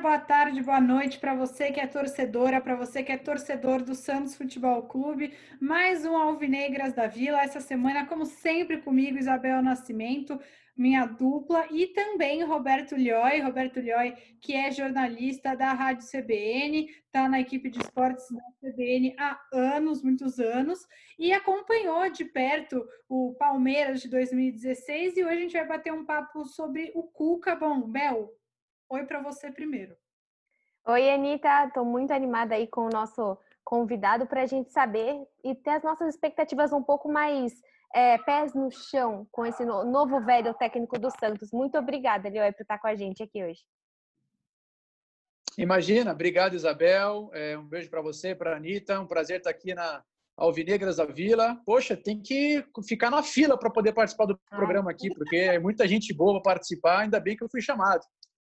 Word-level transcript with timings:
boa 0.00 0.18
tarde, 0.18 0.62
boa 0.62 0.80
noite 0.80 1.18
para 1.18 1.34
você 1.34 1.70
que 1.70 1.78
é 1.78 1.86
torcedora, 1.86 2.60
para 2.60 2.74
você 2.74 3.02
que 3.02 3.12
é 3.12 3.16
torcedor 3.16 3.82
do 3.82 3.94
Santos 3.94 4.34
Futebol 4.34 4.82
Clube. 4.82 5.32
Mais 5.60 6.04
um 6.04 6.16
Alvinegras 6.16 6.94
da 6.94 7.06
Vila. 7.06 7.42
Essa 7.42 7.60
semana, 7.60 8.06
como 8.06 8.24
sempre, 8.24 8.78
comigo, 8.78 9.18
Isabel 9.18 9.62
Nascimento, 9.62 10.40
minha 10.80 11.04
dupla, 11.04 11.66
e 11.70 11.88
também 11.88 12.42
Roberto 12.42 12.96
Lioi. 12.96 13.40
Roberto 13.40 13.78
Lioi, 13.78 14.14
que 14.40 14.54
é 14.54 14.72
jornalista 14.72 15.54
da 15.54 15.74
Rádio 15.74 16.08
CBN, 16.08 16.86
está 17.04 17.28
na 17.28 17.38
equipe 17.38 17.68
de 17.68 17.78
esportes 17.78 18.24
da 18.30 18.42
CBN 18.60 19.14
há 19.18 19.38
anos, 19.52 20.02
muitos 20.02 20.40
anos, 20.40 20.86
e 21.18 21.34
acompanhou 21.34 22.10
de 22.10 22.24
perto 22.24 22.82
o 23.06 23.34
Palmeiras 23.38 24.00
de 24.00 24.08
2016. 24.08 25.18
E 25.18 25.24
hoje 25.24 25.32
a 25.32 25.40
gente 25.40 25.52
vai 25.52 25.66
bater 25.66 25.92
um 25.92 26.06
papo 26.06 26.46
sobre 26.46 26.90
o 26.94 27.02
Cuca. 27.02 27.54
Bom, 27.54 27.82
Bel, 27.82 28.32
oi 28.88 29.04
para 29.04 29.20
você 29.20 29.52
primeiro. 29.52 29.94
Oi, 30.86 31.10
Anitta, 31.10 31.66
estou 31.66 31.84
muito 31.84 32.10
animada 32.10 32.54
aí 32.54 32.66
com 32.66 32.86
o 32.86 32.90
nosso 32.90 33.36
convidado 33.70 34.26
para 34.26 34.42
a 34.42 34.46
gente 34.46 34.72
saber 34.72 35.24
e 35.44 35.54
ter 35.54 35.70
as 35.70 35.84
nossas 35.84 36.12
expectativas 36.12 36.72
um 36.72 36.82
pouco 36.82 37.08
mais 37.08 37.52
é, 37.94 38.18
pés 38.18 38.52
no 38.52 38.68
chão 38.68 39.28
com 39.30 39.46
esse 39.46 39.64
novo 39.64 40.20
velho 40.20 40.52
técnico 40.54 40.98
do 40.98 41.08
Santos. 41.08 41.52
Muito 41.52 41.78
obrigada, 41.78 42.28
Leoi, 42.28 42.50
por 42.50 42.62
estar 42.62 42.80
com 42.80 42.88
a 42.88 42.96
gente 42.96 43.22
aqui 43.22 43.44
hoje. 43.44 43.60
Imagina, 45.56 46.10
obrigado, 46.10 46.54
Isabel. 46.54 47.30
É, 47.32 47.56
um 47.56 47.64
beijo 47.64 47.88
para 47.88 48.02
você, 48.02 48.34
para 48.34 48.54
a 48.54 48.56
Anitta. 48.56 48.98
Um 48.98 49.06
prazer 49.06 49.38
estar 49.38 49.50
aqui 49.50 49.72
na 49.72 50.02
Alvinegras 50.36 50.96
da 50.96 51.04
Vila. 51.04 51.56
Poxa, 51.64 51.96
tem 51.96 52.20
que 52.20 52.64
ficar 52.88 53.08
na 53.08 53.22
fila 53.22 53.56
para 53.56 53.70
poder 53.70 53.92
participar 53.92 54.26
do 54.26 54.36
programa 54.50 54.90
aqui, 54.90 55.14
porque 55.14 55.36
é 55.36 55.60
muita 55.60 55.86
gente 55.86 56.12
boa 56.12 56.42
para 56.42 56.54
participar. 56.54 57.02
Ainda 57.02 57.20
bem 57.20 57.36
que 57.36 57.44
eu 57.44 57.48
fui 57.48 57.60
chamado. 57.60 58.00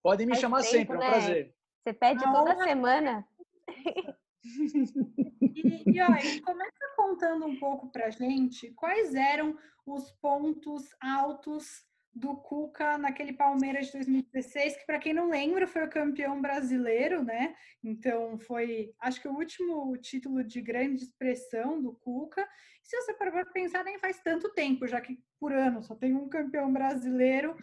Podem 0.02 0.26
me 0.26 0.31
Faz 0.31 0.42
chamar 0.42 0.61
tempo, 0.61 0.72
sempre, 0.72 0.95
é 0.95 0.98
um 0.98 1.02
né? 1.02 1.09
prazer. 1.09 1.54
Você 1.83 1.94
pede 1.94 2.23
a 2.23 2.31
toda 2.31 2.64
semana. 2.64 3.28
E, 4.45 6.02
olha, 6.02 6.42
começa 6.44 6.80
contando 6.95 7.45
um 7.45 7.59
pouco 7.59 7.92
para 7.92 8.09
gente 8.09 8.72
quais 8.72 9.14
eram 9.14 9.58
os 9.86 10.12
pontos 10.12 10.84
altos 11.02 11.84
do 12.14 12.36
Cuca 12.36 12.98
naquele 12.98 13.34
Palmeiras 13.34 13.88
de 13.88 13.94
2016, 13.94 14.78
que 14.78 14.86
para 14.86 15.00
quem 15.00 15.14
não 15.14 15.30
lembra 15.30 15.67
foi 15.67 15.86
o 15.86 15.90
campeão 15.90 16.42
brasileiro, 16.42 17.23
né? 17.23 17.56
Então 17.84 18.38
foi, 18.40 18.94
acho 19.00 19.22
que 19.22 19.28
o 19.28 19.36
último 19.36 19.95
título 19.98 20.44
de 20.44 20.62
grande 20.62 21.04
expressão 21.04 21.82
do 21.82 21.94
Cuca. 21.94 22.48
Se 22.84 22.98
você 22.98 23.14
para 23.14 23.45
pensar, 23.48 23.84
nem 23.84 24.00
faz 24.00 24.20
tanto 24.22 24.52
tempo, 24.54 24.88
já 24.88 25.00
que 25.00 25.20
por 25.40 25.54
ano 25.54 25.82
só 25.84 25.95
tem 25.95 26.16
um 26.16 26.28
campeão 26.28 26.72
brasileiro 26.72 27.56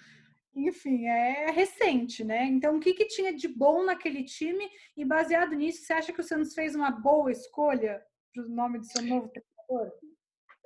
enfim, 0.57 1.07
é 1.07 1.51
recente, 1.51 2.25
né? 2.25 2.47
Então, 2.47 2.77
o 2.77 2.81
que, 2.81 2.95
que 2.95 3.07
tinha 3.07 3.35
de 3.35 3.47
bom 3.47 3.85
naquele 3.85 4.25
time? 4.25 4.69
E 4.97 5.05
baseado 5.05 5.55
nisso, 5.55 5.85
você 5.85 5.93
acha 5.93 6.13
que 6.13 6.21
o 6.21 6.25
Santos 6.25 6.55
fez 6.55 6.75
uma 6.75 6.91
boa 6.91 7.31
escolha 7.31 8.03
para 8.35 8.45
o 8.45 8.49
nome 8.49 8.79
do 8.79 8.87
seu 8.87 9.03
novo 9.03 9.29
treinador? 9.29 9.93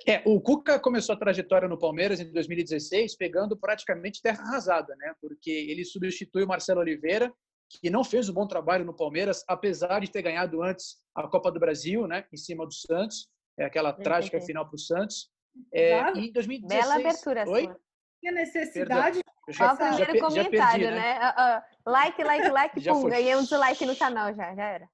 É, 0.07 0.23
o 0.25 0.39
Cuca 0.39 0.79
começou 0.79 1.13
a 1.13 1.19
trajetória 1.19 1.67
no 1.67 1.77
Palmeiras 1.77 2.19
em 2.19 2.31
2016, 2.31 3.15
pegando 3.17 3.57
praticamente 3.57 4.21
terra 4.21 4.41
arrasada, 4.41 4.95
né? 4.95 5.13
Porque 5.21 5.51
ele 5.51 5.83
substitui 5.83 6.43
o 6.43 6.47
Marcelo 6.47 6.79
Oliveira, 6.79 7.31
que 7.69 7.89
não 7.89 8.03
fez 8.03 8.29
um 8.29 8.33
bom 8.33 8.47
trabalho 8.47 8.85
no 8.85 8.95
Palmeiras, 8.95 9.43
apesar 9.47 9.99
de 9.99 10.09
ter 10.09 10.21
ganhado 10.21 10.63
antes 10.63 10.97
a 11.13 11.27
Copa 11.27 11.51
do 11.51 11.59
Brasil, 11.59 12.07
né? 12.07 12.25
Em 12.33 12.37
cima 12.37 12.65
do 12.65 12.73
Santos, 12.73 13.29
é 13.59 13.65
aquela 13.65 13.93
trágica 13.93 14.39
final 14.39 14.65
para 14.65 14.75
o 14.75 14.79
Santos. 14.79 15.29
É, 15.73 15.99
em 16.17 16.31
2016. 16.31 16.67
Bela 16.67 16.95
abertura 16.95 17.49
Oi? 17.49 17.63
sua. 17.65 17.79
Tinha 18.21 18.31
necessidade 18.33 19.19
já, 19.49 19.73
o 19.73 19.77
primeiro 19.77 20.13
já, 20.13 20.21
comentário, 20.21 20.53
já 20.53 20.69
perdi, 20.69 20.85
né? 20.85 21.19
né? 21.19 21.19
Uh, 21.19 21.59
uh, 21.59 21.91
like, 21.91 22.23
like, 22.23 22.47
like, 22.49 22.79
já 22.79 22.93
pum, 22.93 23.09
ganhei 23.09 23.35
um 23.35 23.41
dislike 23.41 23.85
no 23.85 23.95
canal 23.95 24.33
já, 24.33 24.55
já 24.55 24.63
era. 24.63 24.87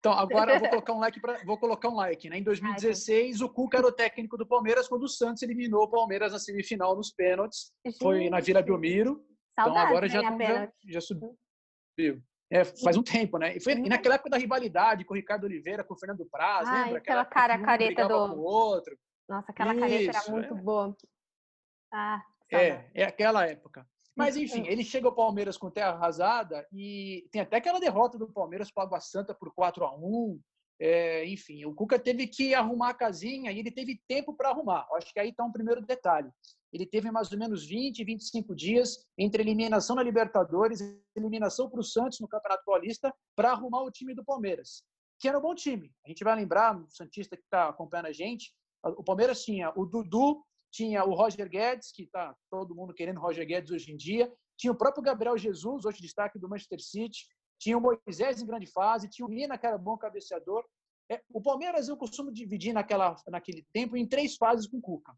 Então, 0.00 0.12
agora 0.12 0.54
eu 0.54 0.58
vou 0.58 0.68
colocar 0.68 0.92
um 0.94 0.98
like 0.98 1.20
para 1.20 1.44
vou 1.44 1.56
colocar 1.56 1.88
um 1.88 1.94
like, 1.94 2.28
né? 2.28 2.38
Em 2.38 2.42
2016, 2.42 3.40
o 3.40 3.48
Cuca 3.48 3.78
era 3.78 3.86
o 3.86 3.92
técnico 3.92 4.36
do 4.36 4.44
Palmeiras 4.44 4.88
quando 4.88 5.04
o 5.04 5.08
Santos 5.08 5.44
eliminou 5.44 5.84
o 5.84 5.88
Palmeiras 5.88 6.32
na 6.32 6.40
semifinal 6.40 6.96
nos 6.96 7.12
pênaltis. 7.12 7.72
Foi 8.00 8.28
na 8.28 8.40
Vila 8.40 8.60
Belmiro. 8.62 9.24
então 9.52 9.76
agora 9.76 10.08
já, 10.08 10.20
já, 10.20 10.72
já 10.88 11.00
subiu. 11.00 11.38
É, 12.50 12.64
faz 12.64 12.96
um 12.96 13.02
tempo, 13.02 13.38
né? 13.38 13.56
E, 13.56 13.60
foi, 13.60 13.74
e 13.74 13.88
naquela 13.88 14.16
época 14.16 14.28
da 14.28 14.38
rivalidade 14.38 15.04
com 15.04 15.14
o 15.14 15.16
Ricardo 15.16 15.44
Oliveira, 15.44 15.84
com 15.84 15.94
o 15.94 15.96
Fernando 15.96 16.26
Praz, 16.26 16.68
ah, 16.68 16.84
lembra? 16.84 16.98
Aquela, 16.98 17.22
aquela 17.22 17.24
cara 17.24 17.62
um 17.62 17.62
careta 17.62 18.08
do. 18.08 18.42
outro. 18.42 18.98
Nossa, 19.28 19.52
aquela 19.52 19.72
Isso, 19.72 19.80
careta 19.80 20.18
era 20.18 20.30
muito 20.32 20.54
é. 20.54 20.60
boa. 20.60 20.96
Ah, 21.92 22.20
é, 22.56 22.90
é 22.94 23.04
aquela 23.04 23.46
época. 23.46 23.86
Mas, 24.14 24.36
enfim, 24.36 24.66
ele 24.66 24.84
chega 24.84 25.08
ao 25.08 25.14
Palmeiras 25.14 25.56
com 25.56 25.70
terra 25.70 25.92
arrasada 25.92 26.66
e 26.70 27.26
tem 27.32 27.40
até 27.40 27.56
aquela 27.56 27.80
derrota 27.80 28.18
do 28.18 28.30
Palmeiras 28.30 28.70
para 28.70 28.82
o 28.82 28.86
Água 28.86 29.00
Santa 29.00 29.34
por 29.34 29.52
4 29.54 29.84
a 29.84 29.96
1 29.96 30.40
é, 30.78 31.24
Enfim, 31.26 31.64
o 31.64 31.74
Cuca 31.74 31.98
teve 31.98 32.26
que 32.26 32.54
arrumar 32.54 32.90
a 32.90 32.94
casinha 32.94 33.50
e 33.50 33.58
ele 33.58 33.70
teve 33.70 34.02
tempo 34.06 34.34
para 34.34 34.50
arrumar. 34.50 34.86
Acho 34.94 35.12
que 35.12 35.20
aí 35.20 35.30
está 35.30 35.44
um 35.44 35.52
primeiro 35.52 35.80
detalhe. 35.80 36.30
Ele 36.72 36.86
teve 36.86 37.10
mais 37.10 37.30
ou 37.32 37.38
menos 37.38 37.66
20, 37.66 38.02
25 38.04 38.54
dias 38.54 39.06
entre 39.16 39.42
eliminação 39.42 39.96
na 39.96 40.02
Libertadores 40.02 40.80
e 40.80 41.00
eliminação 41.14 41.70
para 41.70 41.80
o 41.80 41.84
Santos 41.84 42.20
no 42.20 42.28
Campeonato 42.28 42.64
Paulista 42.64 43.14
para 43.36 43.52
arrumar 43.52 43.82
o 43.82 43.90
time 43.90 44.14
do 44.14 44.24
Palmeiras, 44.24 44.82
que 45.20 45.28
era 45.28 45.38
um 45.38 45.42
bom 45.42 45.54
time. 45.54 45.92
A 46.04 46.08
gente 46.08 46.24
vai 46.24 46.34
lembrar, 46.34 46.76
o 46.76 46.90
Santista 46.90 47.36
que 47.36 47.42
está 47.44 47.68
acompanhando 47.68 48.06
a 48.06 48.12
gente, 48.12 48.52
o 48.84 49.04
Palmeiras 49.04 49.44
tinha 49.44 49.70
o 49.76 49.86
Dudu, 49.86 50.42
tinha 50.72 51.04
o 51.04 51.14
Roger 51.14 51.48
Guedes, 51.48 51.92
que 51.92 52.04
está 52.04 52.34
todo 52.50 52.74
mundo 52.74 52.94
querendo 52.94 53.20
Roger 53.20 53.46
Guedes 53.46 53.70
hoje 53.70 53.92
em 53.92 53.96
dia, 53.96 54.32
tinha 54.56 54.72
o 54.72 54.76
próprio 54.76 55.02
Gabriel 55.02 55.36
Jesus, 55.36 55.84
hoje 55.84 56.00
destaque 56.00 56.38
do 56.38 56.48
Manchester 56.48 56.80
City, 56.80 57.26
tinha 57.58 57.76
o 57.76 57.80
Moisés 57.80 58.40
em 58.40 58.46
grande 58.46 58.66
fase, 58.66 59.08
tinha 59.08 59.26
o 59.26 59.28
Mina, 59.28 59.58
que 59.58 59.66
era 59.66 59.76
bom 59.76 59.96
cabeceador. 59.96 60.64
É, 61.10 61.22
o 61.30 61.42
Palmeiras 61.42 61.88
eu 61.88 61.96
costumo 61.96 62.32
dividir 62.32 62.72
naquela, 62.72 63.14
naquele 63.28 63.66
tempo 63.72 63.96
em 63.96 64.08
três 64.08 64.36
fases 64.36 64.66
com 64.66 64.78
o 64.78 64.80
Cuca. 64.80 65.12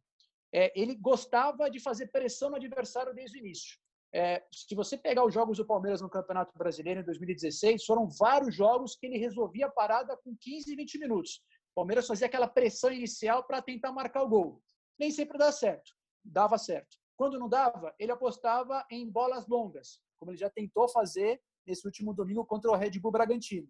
É, 0.53 0.73
ele 0.79 0.95
gostava 0.95 1.71
de 1.71 1.79
fazer 1.81 2.09
pressão 2.09 2.51
no 2.51 2.57
adversário 2.57 3.15
desde 3.15 3.39
o 3.39 3.41
início. 3.41 3.79
É, 4.13 4.45
se 4.53 4.75
você 4.75 4.97
pegar 4.97 5.25
os 5.25 5.35
jogos 5.35 5.59
do 5.59 5.67
Palmeiras 5.67 6.01
no 6.01 6.11
Campeonato 6.11 6.57
Brasileiro 6.57 7.01
em 7.01 7.05
2016, 7.05 7.85
foram 7.85 8.09
vários 8.09 8.55
jogos 8.55 8.97
que 8.97 9.07
ele 9.07 9.19
resolvia 9.19 9.67
a 9.67 9.71
parada 9.71 10.17
com 10.17 10.37
15, 10.41 10.75
20 10.75 10.99
minutos. 10.99 11.43
O 11.73 11.75
Palmeiras 11.77 12.07
fazia 12.07 12.27
aquela 12.27 12.47
pressão 12.47 12.93
inicial 12.93 13.45
para 13.45 13.63
tentar 13.63 13.93
marcar 13.93 14.23
o 14.23 14.29
gol 14.29 14.63
nem 14.99 15.11
sempre 15.11 15.39
dá 15.39 15.53
certo. 15.53 15.93
Dava 16.25 16.59
certo. 16.59 16.97
Quando 17.17 17.39
não 17.39 17.49
dava, 17.49 17.95
ele 17.99 18.13
apostava 18.13 18.85
em 18.91 19.09
bolas 19.09 19.47
longas, 19.47 20.01
como 20.19 20.31
ele 20.31 20.39
já 20.39 20.51
tentou 20.51 20.89
fazer 20.89 21.41
nesse 21.67 21.87
último 21.87 22.13
domingo 22.13 22.45
contra 22.45 22.71
o 22.71 22.77
Red 22.77 22.99
Bull 22.99 23.13
Bragantino. 23.13 23.69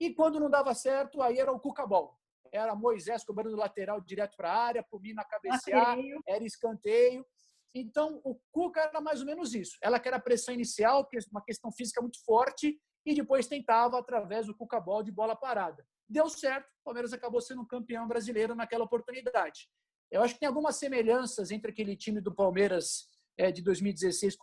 E 0.00 0.12
quando 0.14 0.40
não 0.40 0.50
dava 0.50 0.74
certo, 0.74 1.22
aí 1.22 1.38
era 1.38 1.52
o 1.52 1.60
Cucabol. 1.60 2.18
Era 2.52 2.74
Moisés 2.74 3.24
cobrando 3.24 3.56
lateral 3.56 4.00
direto 4.00 4.36
para 4.36 4.52
a 4.52 4.56
área, 4.56 4.82
Pumina 4.82 5.24
cabecear, 5.24 5.98
era 6.26 6.44
escanteio. 6.44 7.26
Então, 7.74 8.20
o 8.24 8.38
Cuca 8.50 8.80
era 8.80 9.00
mais 9.00 9.20
ou 9.20 9.26
menos 9.26 9.54
isso. 9.54 9.76
Ela 9.82 10.00
quer 10.00 10.14
a 10.14 10.20
pressão 10.20 10.54
inicial, 10.54 11.06
uma 11.30 11.42
questão 11.42 11.70
física 11.72 12.00
muito 12.00 12.22
forte, 12.24 12.80
e 13.04 13.14
depois 13.14 13.46
tentava 13.46 13.98
através 13.98 14.46
do 14.46 14.56
Cucabol 14.56 15.02
de 15.02 15.12
bola 15.12 15.36
parada. 15.36 15.86
Deu 16.08 16.28
certo, 16.28 16.66
o 16.66 16.84
Palmeiras 16.84 17.12
acabou 17.12 17.40
sendo 17.40 17.66
campeão 17.66 18.06
brasileiro 18.08 18.54
naquela 18.54 18.84
oportunidade. 18.84 19.68
Eu 20.10 20.22
acho 20.22 20.34
que 20.34 20.40
tem 20.40 20.48
algumas 20.48 20.76
semelhanças 20.76 21.50
entre 21.50 21.70
aquele 21.70 21.96
time 21.96 22.20
do 22.20 22.34
Palmeiras 22.34 23.08
é, 23.36 23.50
de 23.50 23.62
2016 23.62 24.36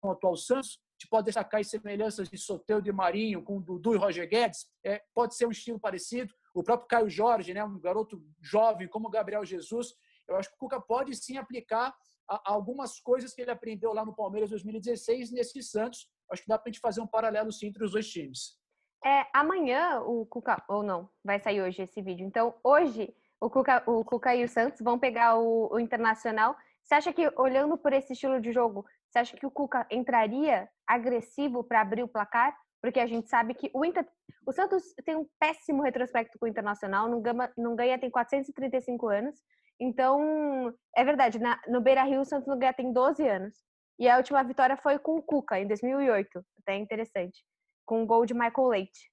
com 0.00 0.08
o 0.08 0.10
atual 0.10 0.36
Santos. 0.36 0.78
A 0.78 0.98
gente 0.98 1.10
pode 1.10 1.26
destacar 1.26 1.60
as 1.60 1.68
semelhanças 1.68 2.28
de 2.28 2.38
Soteldo 2.38 2.88
e 2.88 2.92
Marinho 2.92 3.42
com 3.42 3.60
Dudu 3.60 3.94
e 3.94 3.98
Roger 3.98 4.28
Guedes. 4.28 4.66
É, 4.84 5.02
pode 5.14 5.36
ser 5.36 5.46
um 5.46 5.50
estilo 5.50 5.78
parecido. 5.78 6.34
O 6.54 6.62
próprio 6.62 6.88
Caio 6.88 7.10
Jorge, 7.10 7.52
né, 7.52 7.62
um 7.62 7.78
garoto 7.78 8.22
jovem 8.40 8.88
como 8.88 9.08
o 9.08 9.10
Gabriel 9.10 9.44
Jesus. 9.44 9.94
Eu 10.26 10.36
acho 10.36 10.48
que 10.48 10.56
o 10.56 10.58
Cuca 10.58 10.80
pode 10.80 11.14
sim 11.14 11.36
aplicar 11.36 11.94
a, 12.28 12.34
a 12.36 12.54
algumas 12.54 12.98
coisas 12.98 13.34
que 13.34 13.42
ele 13.42 13.50
aprendeu 13.50 13.92
lá 13.92 14.04
no 14.04 14.14
Palmeiras 14.14 14.50
2016 14.50 15.32
nesse 15.32 15.62
Santos. 15.62 16.08
Acho 16.30 16.42
que 16.42 16.48
dá 16.48 16.58
para 16.58 16.70
a 16.70 16.72
gente 16.72 16.80
fazer 16.80 17.00
um 17.00 17.06
paralelo 17.06 17.52
sim 17.52 17.66
entre 17.66 17.84
os 17.84 17.92
dois 17.92 18.08
times. 18.08 18.58
É, 19.04 19.26
amanhã 19.32 20.00
o 20.00 20.26
Cuca, 20.26 20.64
ou 20.68 20.82
não, 20.82 21.08
vai 21.22 21.38
sair 21.38 21.62
hoje 21.62 21.82
esse 21.82 22.02
vídeo. 22.02 22.26
Então, 22.26 22.58
hoje 22.64 23.14
o 23.46 23.50
Cuca, 23.50 23.82
o 23.86 24.04
Cuca 24.04 24.34
e 24.34 24.44
o 24.44 24.48
Santos 24.48 24.80
vão 24.80 24.98
pegar 24.98 25.36
o, 25.36 25.72
o 25.72 25.78
Internacional. 25.78 26.56
Você 26.82 26.94
acha 26.94 27.12
que, 27.12 27.32
olhando 27.36 27.78
por 27.78 27.92
esse 27.92 28.12
estilo 28.12 28.40
de 28.40 28.52
jogo, 28.52 28.84
você 29.08 29.20
acha 29.20 29.36
que 29.36 29.46
o 29.46 29.50
Cuca 29.50 29.86
entraria 29.90 30.68
agressivo 30.86 31.62
para 31.62 31.80
abrir 31.80 32.02
o 32.02 32.08
placar? 32.08 32.56
Porque 32.82 33.00
a 33.00 33.06
gente 33.06 33.28
sabe 33.28 33.54
que 33.54 33.70
o, 33.72 33.84
Inter... 33.84 34.06
o 34.46 34.52
Santos 34.52 34.82
tem 35.04 35.16
um 35.16 35.26
péssimo 35.38 35.82
retrospecto 35.82 36.38
com 36.38 36.46
o 36.46 36.48
Internacional, 36.48 37.08
não 37.08 37.20
ganha, 37.20 37.52
não 37.56 37.74
ganha 37.74 37.98
tem 37.98 38.10
435 38.10 39.08
anos. 39.08 39.36
Então, 39.78 40.74
é 40.96 41.04
verdade, 41.04 41.38
na, 41.38 41.60
no 41.68 41.80
Beira 41.80 42.02
Rio 42.02 42.20
o 42.20 42.24
Santos 42.24 42.46
não 42.46 42.58
ganha 42.58 42.72
tem 42.72 42.92
12 42.92 43.26
anos. 43.28 43.54
E 43.98 44.08
a 44.08 44.16
última 44.16 44.42
vitória 44.42 44.76
foi 44.76 44.98
com 44.98 45.16
o 45.16 45.22
Cuca, 45.22 45.58
em 45.58 45.66
2008. 45.66 46.44
Até 46.60 46.76
interessante. 46.76 47.44
Com 47.84 48.02
o 48.02 48.06
gol 48.06 48.26
de 48.26 48.34
Michael 48.34 48.68
Leite. 48.68 49.10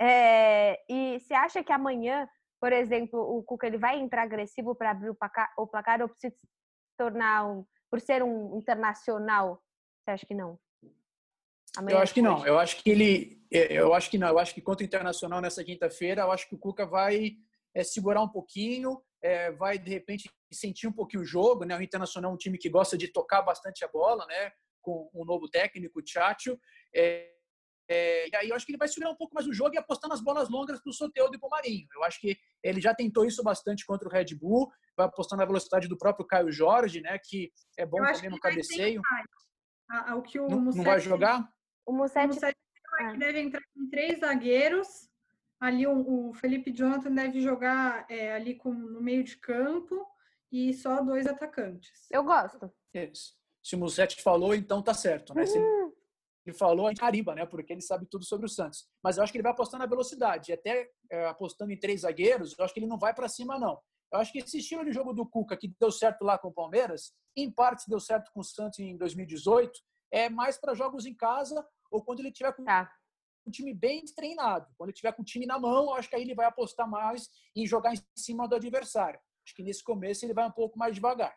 É, 0.00 0.78
e 0.88 1.18
você 1.20 1.34
acha 1.34 1.62
que 1.62 1.72
amanhã, 1.72 2.28
por 2.62 2.72
exemplo, 2.72 3.18
o 3.18 3.42
Cuca 3.42 3.66
ele 3.66 3.76
vai 3.76 3.98
entrar 3.98 4.22
agressivo 4.22 4.72
para 4.72 4.92
abrir 4.92 5.10
o 5.10 5.16
placar, 5.16 5.52
o 5.58 5.66
placar 5.66 6.00
ou 6.00 6.08
precisa 6.08 6.32
se 6.32 6.48
tornar 6.96 7.44
um, 7.44 7.66
por 7.90 8.00
ser 8.00 8.22
um 8.22 8.56
internacional? 8.56 9.60
Você 9.98 10.12
acha 10.12 10.24
que 10.24 10.32
não? 10.32 10.56
Amanhã 11.76 11.96
eu 11.96 12.00
acho 12.00 12.14
que 12.14 12.22
não. 12.22 12.46
Eu 12.46 12.60
acho 12.60 12.80
que 12.80 12.88
ele, 12.88 13.44
é, 13.52 13.72
eu 13.72 13.92
acho 13.92 14.08
que 14.08 14.16
não. 14.16 14.28
Eu 14.28 14.38
acho 14.38 14.54
que 14.54 14.62
contra 14.62 14.84
o 14.84 14.86
Internacional 14.86 15.40
nessa 15.40 15.64
quinta-feira, 15.64 16.22
eu 16.22 16.30
acho 16.30 16.48
que 16.48 16.54
o 16.54 16.58
Cuca 16.58 16.86
vai 16.86 17.32
é, 17.74 17.82
segurar 17.82 18.22
um 18.22 18.28
pouquinho, 18.28 19.02
é, 19.20 19.50
vai 19.50 19.76
de 19.76 19.90
repente 19.90 20.30
sentir 20.52 20.86
um 20.86 20.92
pouquinho 20.92 21.24
o 21.24 21.26
jogo, 21.26 21.64
né? 21.64 21.76
O 21.76 21.82
Internacional 21.82 22.30
é 22.30 22.34
um 22.34 22.38
time 22.38 22.58
que 22.58 22.70
gosta 22.70 22.96
de 22.96 23.08
tocar 23.08 23.42
bastante 23.42 23.84
a 23.84 23.88
bola, 23.88 24.24
né? 24.26 24.52
Com 24.80 25.10
um 25.12 25.24
novo 25.24 25.48
técnico, 25.50 25.98
o 25.98 26.02
Tchatcho. 26.02 26.56
É, 26.94 27.28
é, 27.92 28.28
e 28.28 28.36
aí 28.36 28.48
eu 28.48 28.56
acho 28.56 28.64
que 28.64 28.72
ele 28.72 28.78
vai 28.78 28.88
segurar 28.88 29.10
um 29.10 29.16
pouco 29.16 29.34
mais 29.34 29.46
o 29.46 29.52
jogo 29.52 29.74
e 29.74 29.78
apostar 29.78 30.08
nas 30.08 30.22
bolas 30.22 30.48
longas 30.48 30.80
para 30.80 30.90
o 30.90 30.94
Soteldo 30.94 31.36
e 31.36 31.38
para 31.38 31.46
o 31.46 31.50
Marinho. 31.50 31.86
Eu 31.94 32.02
acho 32.04 32.18
que 32.20 32.38
ele 32.62 32.80
já 32.80 32.94
tentou 32.94 33.24
isso 33.26 33.42
bastante 33.42 33.84
contra 33.84 34.08
o 34.08 34.10
Red 34.10 34.34
Bull, 34.34 34.70
vai 34.96 35.06
apostar 35.06 35.38
na 35.38 35.44
velocidade 35.44 35.88
do 35.88 35.98
próprio 35.98 36.26
Caio 36.26 36.50
Jorge, 36.50 37.00
né? 37.00 37.18
Que 37.22 37.52
é 37.76 37.84
bom 37.84 37.98
também 37.98 38.30
no 38.30 38.40
cabeceio. 38.40 39.02
O 40.16 40.22
que 40.22 40.40
o 40.40 40.48
não, 40.48 40.60
não 40.60 40.84
vai 40.84 41.00
jogar? 41.00 41.46
O 41.84 41.92
Musset, 41.92 42.28
o 42.28 43.18
deve 43.18 43.40
entrar 43.40 43.62
com 43.74 43.88
três 43.90 44.20
zagueiros. 44.20 44.88
Ali 45.60 45.86
o, 45.86 46.30
o 46.30 46.34
Felipe 46.34 46.72
Jonathan 46.72 47.12
deve 47.12 47.40
jogar 47.40 48.06
é, 48.08 48.32
ali 48.34 48.56
com, 48.56 48.72
no 48.72 49.00
meio 49.00 49.22
de 49.22 49.36
campo 49.36 50.06
e 50.50 50.72
só 50.74 51.02
dois 51.02 51.26
atacantes. 51.26 52.08
Eu 52.10 52.24
gosto. 52.24 52.72
Isso. 52.92 53.34
Se 53.62 53.76
o 53.76 53.78
Musset 53.78 54.20
falou, 54.22 54.54
então 54.54 54.82
tá 54.82 54.92
certo, 54.92 55.34
né? 55.34 55.44
Uhum. 55.44 55.81
Ele 56.44 56.56
falou, 56.56 56.86
a 56.86 56.94
cariba, 56.94 57.34
né? 57.34 57.46
Porque 57.46 57.72
ele 57.72 57.80
sabe 57.80 58.06
tudo 58.06 58.24
sobre 58.24 58.46
o 58.46 58.48
Santos. 58.48 58.88
Mas 59.02 59.16
eu 59.16 59.22
acho 59.22 59.32
que 59.32 59.38
ele 59.38 59.44
vai 59.44 59.52
apostar 59.52 59.78
na 59.78 59.86
velocidade. 59.86 60.52
Até 60.52 60.90
é, 61.10 61.26
apostando 61.26 61.72
em 61.72 61.78
três 61.78 62.00
zagueiros, 62.00 62.54
eu 62.58 62.64
acho 62.64 62.74
que 62.74 62.80
ele 62.80 62.88
não 62.88 62.98
vai 62.98 63.14
para 63.14 63.28
cima, 63.28 63.58
não. 63.58 63.80
Eu 64.12 64.18
acho 64.18 64.32
que 64.32 64.38
esse 64.38 64.58
estilo 64.58 64.84
de 64.84 64.92
jogo 64.92 65.12
do 65.12 65.26
Cuca, 65.26 65.56
que 65.56 65.72
deu 65.80 65.90
certo 65.90 66.22
lá 66.22 66.36
com 66.36 66.48
o 66.48 66.52
Palmeiras, 66.52 67.14
em 67.36 67.50
parte 67.50 67.88
deu 67.88 67.98
certo 67.98 68.30
com 68.32 68.40
o 68.40 68.44
Santos 68.44 68.78
em 68.78 68.96
2018, 68.96 69.72
é 70.12 70.28
mais 70.28 70.58
para 70.58 70.74
jogos 70.74 71.06
em 71.06 71.14
casa 71.14 71.66
ou 71.90 72.04
quando 72.04 72.20
ele 72.20 72.30
tiver 72.30 72.52
com 72.52 72.64
tá. 72.64 72.92
um 73.46 73.50
time 73.50 73.72
bem 73.72 74.04
treinado. 74.14 74.66
Quando 74.76 74.90
ele 74.90 74.96
tiver 74.96 75.12
com 75.12 75.22
o 75.22 75.24
time 75.24 75.46
na 75.46 75.58
mão, 75.58 75.84
eu 75.84 75.94
acho 75.94 76.10
que 76.10 76.16
aí 76.16 76.22
ele 76.22 76.34
vai 76.34 76.46
apostar 76.46 76.88
mais 76.88 77.28
em 77.56 77.66
jogar 77.66 77.94
em 77.94 78.00
cima 78.16 78.46
do 78.46 78.54
adversário. 78.54 79.18
Acho 79.46 79.54
que 79.54 79.62
nesse 79.62 79.82
começo 79.82 80.24
ele 80.24 80.34
vai 80.34 80.46
um 80.46 80.52
pouco 80.52 80.78
mais 80.78 80.94
devagar. 80.94 81.34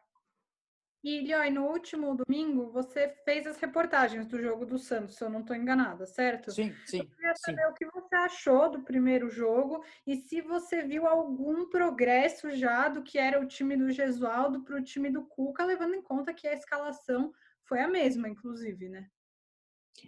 E, 1.06 1.20
Lioi, 1.20 1.52
no 1.52 1.68
último 1.68 2.16
domingo, 2.16 2.72
você 2.72 3.08
fez 3.24 3.46
as 3.46 3.58
reportagens 3.58 4.26
do 4.26 4.42
jogo 4.42 4.66
do 4.66 4.80
Santos, 4.80 5.16
se 5.16 5.24
eu 5.24 5.30
não 5.30 5.42
estou 5.42 5.56
enganada, 5.56 6.04
certo? 6.08 6.50
Sim, 6.50 6.74
sim. 6.84 6.98
Eu 6.98 7.06
queria 7.06 7.36
saber 7.36 7.62
sim. 7.62 7.68
o 7.68 7.74
que 7.76 7.86
você 7.86 8.16
achou 8.16 8.72
do 8.72 8.82
primeiro 8.82 9.30
jogo 9.30 9.84
e 10.08 10.16
se 10.16 10.42
você 10.42 10.82
viu 10.82 11.06
algum 11.06 11.70
progresso 11.70 12.50
já 12.56 12.90
do 12.90 13.04
que 13.04 13.20
era 13.20 13.40
o 13.40 13.48
time 13.48 13.78
do 13.78 13.92
Gesualdo 13.92 14.64
para 14.64 14.78
o 14.78 14.84
time 14.84 15.12
do 15.12 15.24
Cuca, 15.28 15.64
levando 15.64 15.94
em 15.94 16.02
conta 16.02 16.34
que 16.34 16.48
a 16.48 16.56
escalação 16.56 17.32
foi 17.66 17.82
a 17.82 17.88
mesma, 17.88 18.28
inclusive, 18.28 18.90
né? 18.90 19.08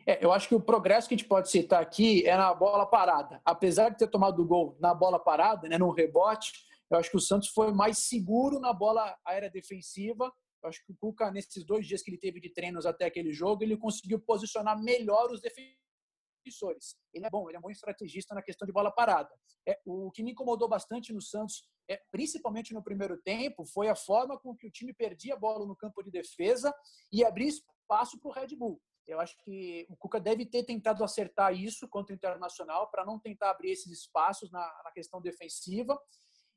É, 0.03 0.25
eu 0.25 0.31
acho 0.31 0.49
que 0.49 0.55
o 0.55 0.59
progresso 0.59 1.07
que 1.07 1.13
a 1.13 1.17
gente 1.17 1.27
pode 1.27 1.51
citar 1.51 1.79
aqui 1.79 2.25
é 2.25 2.35
na 2.35 2.51
bola 2.55 2.87
parada. 2.87 3.39
Apesar 3.45 3.89
de 3.89 3.99
ter 3.99 4.07
tomado 4.07 4.41
o 4.41 4.47
gol 4.47 4.75
na 4.79 4.95
bola 4.95 5.19
parada, 5.19 5.69
né, 5.69 5.77
no 5.77 5.91
rebote, 5.91 6.53
eu 6.89 6.97
acho 6.97 7.11
que 7.11 7.17
o 7.17 7.21
Santos 7.21 7.49
foi 7.49 7.71
mais 7.71 7.99
seguro 7.99 8.59
na 8.59 8.73
bola 8.73 9.15
aérea 9.23 9.47
defensiva. 9.49 10.33
Acho 10.63 10.83
que 10.85 10.91
o 10.91 10.95
Cuca, 10.95 11.31
nesses 11.31 11.63
dois 11.63 11.85
dias 11.85 12.01
que 12.01 12.09
ele 12.09 12.17
teve 12.17 12.39
de 12.39 12.49
treinos 12.49 12.85
até 12.85 13.05
aquele 13.05 13.31
jogo, 13.31 13.63
ele 13.63 13.77
conseguiu 13.77 14.19
posicionar 14.19 14.81
melhor 14.81 15.31
os 15.31 15.41
defensores. 15.41 16.97
Ele 17.13 17.25
é 17.25 17.29
bom, 17.29 17.47
ele 17.49 17.57
é 17.57 17.59
um 17.59 17.63
bom 17.63 17.69
estrategista 17.69 18.33
na 18.33 18.41
questão 18.41 18.65
de 18.65 18.71
bola 18.71 18.91
parada. 18.91 19.29
É, 19.67 19.79
o 19.85 20.11
que 20.11 20.23
me 20.23 20.31
incomodou 20.31 20.67
bastante 20.67 21.13
no 21.13 21.21
Santos, 21.21 21.67
é, 21.89 22.01
principalmente 22.11 22.73
no 22.73 22.83
primeiro 22.83 23.17
tempo, 23.21 23.65
foi 23.65 23.87
a 23.87 23.95
forma 23.95 24.37
com 24.39 24.55
que 24.55 24.67
o 24.67 24.71
time 24.71 24.93
perdia 24.93 25.35
a 25.35 25.39
bola 25.39 25.65
no 25.65 25.75
campo 25.75 26.01
de 26.01 26.11
defesa 26.11 26.73
e 27.11 27.23
abria 27.23 27.47
espaço 27.47 28.19
para 28.19 28.29
o 28.29 28.33
Red 28.33 28.55
Bull. 28.55 28.81
Eu 29.07 29.21
acho 29.21 29.37
que 29.37 29.87
o 29.89 29.95
Cuca 29.95 30.19
deve 30.19 30.45
ter 30.45 30.65
tentado 30.65 31.01
acertar 31.03 31.53
isso 31.53 31.87
contra 31.87 32.13
o 32.13 32.15
Internacional 32.15 32.91
para 32.91 33.05
não 33.05 33.17
tentar 33.17 33.51
abrir 33.51 33.71
esses 33.71 33.91
espaços 33.91 34.51
na, 34.51 34.59
na 34.83 34.91
questão 34.91 35.21
defensiva. 35.21 35.97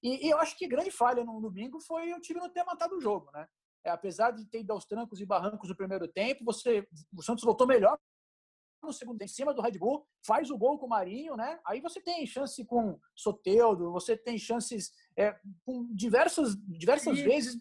E, 0.03 0.27
e, 0.27 0.31
eu 0.31 0.39
acho 0.39 0.57
que 0.57 0.67
grande 0.67 0.91
falha 0.91 1.25
no 1.25 1.41
domingo 1.41 1.79
foi 1.81 2.13
o 2.13 2.21
time 2.21 2.41
não 2.41 2.51
ter 2.51 2.65
matado 2.65 2.97
o 2.97 3.01
jogo, 3.01 3.31
né? 3.33 3.47
É, 3.85 3.91
apesar 3.91 4.31
de 4.33 4.45
ter 4.45 4.61
ido 4.61 4.73
aos 4.73 4.85
trancos 4.85 5.21
e 5.21 5.27
barrancos 5.27 5.69
no 5.69 5.77
primeiro 5.77 6.07
tempo, 6.07 6.45
você, 6.45 6.87
o 7.17 7.23
Santos 7.23 7.45
voltou 7.45 7.67
melhor 7.67 7.99
no 8.83 8.93
segundo 8.93 9.21
em 9.21 9.29
cima 9.29 9.53
do 9.53 9.61
Red 9.61 9.79
Bull, 9.79 10.07
faz 10.25 10.51
o 10.51 10.57
gol 10.57 10.79
com 10.79 10.87
o 10.87 10.89
Marinho, 10.89 11.37
né? 11.37 11.61
Aí 11.67 11.81
você 11.81 12.01
tem 12.01 12.27
chance 12.27 12.65
com 12.65 12.99
Soteudo, 13.15 13.93
você 13.93 14.17
tem 14.17 14.39
chances 14.39 14.91
é, 15.17 15.39
com 15.65 15.87
diversas, 15.95 16.57
diversas 16.67 17.19
vezes, 17.21 17.61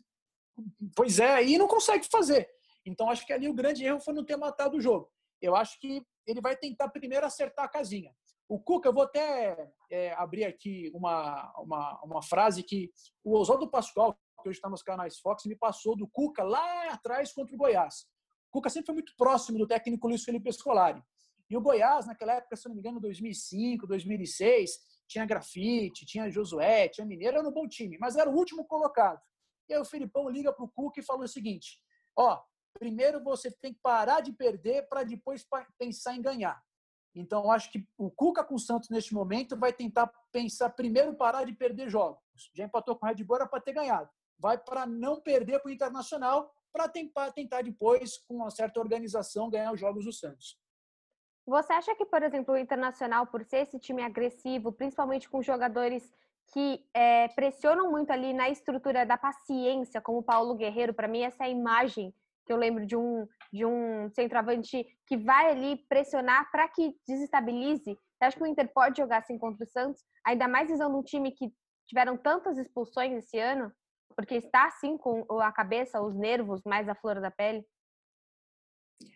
pois 0.95 1.19
é, 1.19 1.43
e 1.43 1.57
não 1.57 1.67
consegue 1.67 2.07
fazer. 2.09 2.49
Então, 2.85 3.09
acho 3.09 3.25
que 3.25 3.33
ali 3.33 3.47
o 3.47 3.53
grande 3.53 3.83
erro 3.83 3.99
foi 3.99 4.13
não 4.13 4.25
ter 4.25 4.37
matado 4.37 4.77
o 4.77 4.81
jogo. 4.81 5.11
Eu 5.41 5.55
acho 5.55 5.79
que 5.79 6.05
ele 6.25 6.41
vai 6.41 6.55
tentar 6.55 6.89
primeiro 6.89 7.25
acertar 7.25 7.65
a 7.65 7.69
casinha. 7.69 8.13
O 8.47 8.59
Cuca, 8.59 8.89
eu 8.89 8.93
vou 8.93 9.03
até 9.03 9.71
é, 9.91 10.13
abrir 10.13 10.43
aqui 10.43 10.89
uma, 10.93 11.53
uma, 11.59 12.01
uma 12.03 12.21
frase 12.21 12.63
que 12.63 12.91
o 13.23 13.37
Oswaldo 13.37 13.69
Pascoal, 13.69 14.17
que 14.41 14.49
hoje 14.49 14.57
está 14.57 14.69
nos 14.69 14.81
canais 14.81 15.19
Fox, 15.19 15.45
me 15.45 15.55
passou 15.55 15.95
do 15.95 16.07
Cuca 16.07 16.43
lá 16.43 16.89
atrás 16.91 17.33
contra 17.33 17.53
o 17.53 17.57
Goiás. 17.57 18.05
O 18.49 18.51
Cuca 18.53 18.69
sempre 18.69 18.87
foi 18.87 18.95
muito 18.95 19.13
próximo 19.17 19.57
do 19.57 19.67
técnico 19.67 20.07
Luiz 20.07 20.23
Felipe 20.23 20.51
Scolari. 20.51 21.03
E 21.49 21.57
o 21.57 21.61
Goiás, 21.61 22.05
naquela 22.05 22.33
época, 22.33 22.55
se 22.55 22.67
não 22.67 22.75
me 22.75 22.81
engano, 22.81 22.99
2005, 22.99 23.87
2006, 23.87 24.71
tinha 25.07 25.25
Grafite, 25.25 26.05
tinha 26.05 26.29
Josué, 26.29 26.87
tinha 26.89 27.05
Mineiro, 27.05 27.37
era 27.37 27.47
um 27.47 27.51
bom 27.51 27.67
time, 27.67 27.97
mas 27.99 28.15
era 28.15 28.29
o 28.29 28.35
último 28.35 28.65
colocado. 28.65 29.19
E 29.67 29.73
aí 29.73 29.79
o 29.79 29.85
Felipão 29.85 30.29
liga 30.29 30.53
para 30.53 30.65
o 30.65 30.69
Cuca 30.69 30.99
e 30.99 31.03
falou 31.03 31.23
o 31.23 31.27
seguinte: 31.27 31.81
ó, 32.15 32.39
primeiro 32.73 33.23
você 33.23 33.51
tem 33.51 33.73
que 33.73 33.79
parar 33.81 34.21
de 34.21 34.31
perder 34.31 34.87
para 34.87 35.03
depois 35.03 35.45
pensar 35.77 36.15
em 36.15 36.21
ganhar. 36.21 36.61
Então, 37.15 37.51
acho 37.51 37.71
que 37.71 37.87
o 37.97 38.09
Cuca 38.11 38.43
com 38.43 38.55
o 38.55 38.59
Santos 38.59 38.89
neste 38.89 39.13
momento 39.13 39.57
vai 39.57 39.73
tentar 39.73 40.07
pensar 40.31 40.69
primeiro 40.69 41.15
parar 41.15 41.43
de 41.43 41.53
perder 41.53 41.89
jogos. 41.89 42.21
Já 42.53 42.63
empatou 42.63 42.95
com 42.95 43.05
o 43.05 43.09
Red 43.09 43.23
Bull 43.23 43.37
era 43.37 43.47
para 43.47 43.61
ter 43.61 43.73
ganhado. 43.73 44.09
Vai 44.39 44.57
para 44.57 44.85
não 44.85 45.21
perder 45.21 45.59
para 45.59 45.69
o 45.69 45.73
Internacional, 45.73 46.51
para 46.71 46.87
tentar, 46.87 47.61
depois, 47.61 48.17
com 48.19 48.35
uma 48.35 48.49
certa 48.49 48.79
organização, 48.79 49.49
ganhar 49.49 49.73
os 49.73 49.79
jogos 49.79 50.05
do 50.05 50.13
Santos. 50.13 50.57
Você 51.45 51.73
acha 51.73 51.95
que, 51.95 52.05
por 52.05 52.23
exemplo, 52.23 52.53
o 52.53 52.57
Internacional, 52.57 53.27
por 53.27 53.43
ser 53.43 53.63
esse 53.63 53.79
time 53.79 54.03
agressivo, 54.03 54.71
principalmente 54.71 55.29
com 55.29 55.41
jogadores 55.41 56.11
que 56.53 56.83
é, 56.93 57.27
pressionam 57.29 57.91
muito 57.91 58.11
ali 58.11 58.33
na 58.33 58.49
estrutura 58.49 59.05
da 59.05 59.17
paciência, 59.17 60.01
como 60.01 60.19
o 60.19 60.23
Paulo 60.23 60.55
Guerreiro, 60.55 60.93
para 60.93 61.07
mim 61.07 61.21
essa 61.21 61.43
é 61.43 61.47
a 61.47 61.49
imagem 61.49 62.13
que 62.45 62.53
eu 62.53 62.57
lembro 62.57 62.85
de 62.85 62.95
um, 62.95 63.27
de 63.53 63.63
um 63.63 64.09
centroavante 64.09 64.83
que 65.05 65.15
vai 65.15 65.51
ali 65.51 65.77
pressionar 65.87 66.49
para 66.51 66.67
que 66.67 66.95
desestabilize. 67.07 67.93
Você 67.93 68.25
acha 68.25 68.37
que 68.37 68.43
o 68.43 68.47
Inter 68.47 68.71
pode 68.73 68.97
jogar 68.97 69.19
assim 69.19 69.37
contra 69.37 69.63
o 69.63 69.67
Santos? 69.67 70.03
Ainda 70.25 70.47
mais 70.47 70.67
visando 70.67 70.97
um 70.97 71.03
time 71.03 71.31
que 71.31 71.53
tiveram 71.87 72.17
tantas 72.17 72.57
expulsões 72.57 73.13
esse 73.13 73.37
ano, 73.37 73.71
porque 74.15 74.35
está 74.35 74.67
assim 74.67 74.97
com 74.97 75.25
a 75.39 75.51
cabeça, 75.51 76.01
os 76.01 76.15
nervos 76.15 76.61
mais 76.65 76.87
a 76.87 76.95
flor 76.95 77.19
da 77.21 77.31
pele? 77.31 77.63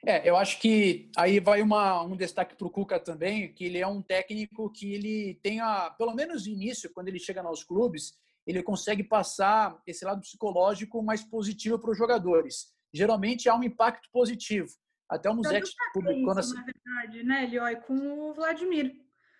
É, 0.05 0.27
eu 0.27 0.37
acho 0.37 0.59
que 0.61 1.11
aí 1.17 1.39
vai 1.39 1.61
uma, 1.61 2.01
um 2.03 2.15
destaque 2.15 2.55
para 2.55 2.67
o 2.67 2.69
Cuca 2.69 2.99
também, 2.99 3.53
que 3.53 3.65
ele 3.65 3.79
é 3.79 3.87
um 3.87 4.01
técnico 4.01 4.71
que 4.71 4.93
ele 4.93 5.39
tem, 5.43 5.59
a, 5.59 5.89
pelo 5.89 6.13
menos 6.13 6.47
no 6.47 6.53
início, 6.53 6.91
quando 6.93 7.09
ele 7.09 7.19
chega 7.19 7.43
nos 7.43 7.63
clubes, 7.63 8.17
ele 8.47 8.63
consegue 8.63 9.03
passar 9.03 9.81
esse 9.85 10.05
lado 10.05 10.21
psicológico 10.21 11.03
mais 11.03 11.23
positivo 11.23 11.77
para 11.77 11.91
os 11.91 11.97
jogadores 11.97 12.73
geralmente 12.93 13.49
há 13.49 13.55
um 13.55 13.63
impacto 13.63 14.07
positivo. 14.11 14.67
Até 15.09 15.29
o 15.29 15.35
Musete 15.35 15.71
publicou... 15.93 16.39
Isso, 16.39 16.53
na 16.53 16.63
verdade, 16.63 17.23
né, 17.23 17.45
Lioi? 17.47 17.75
Com 17.77 18.29
o 18.29 18.33
Vladimir. 18.33 18.95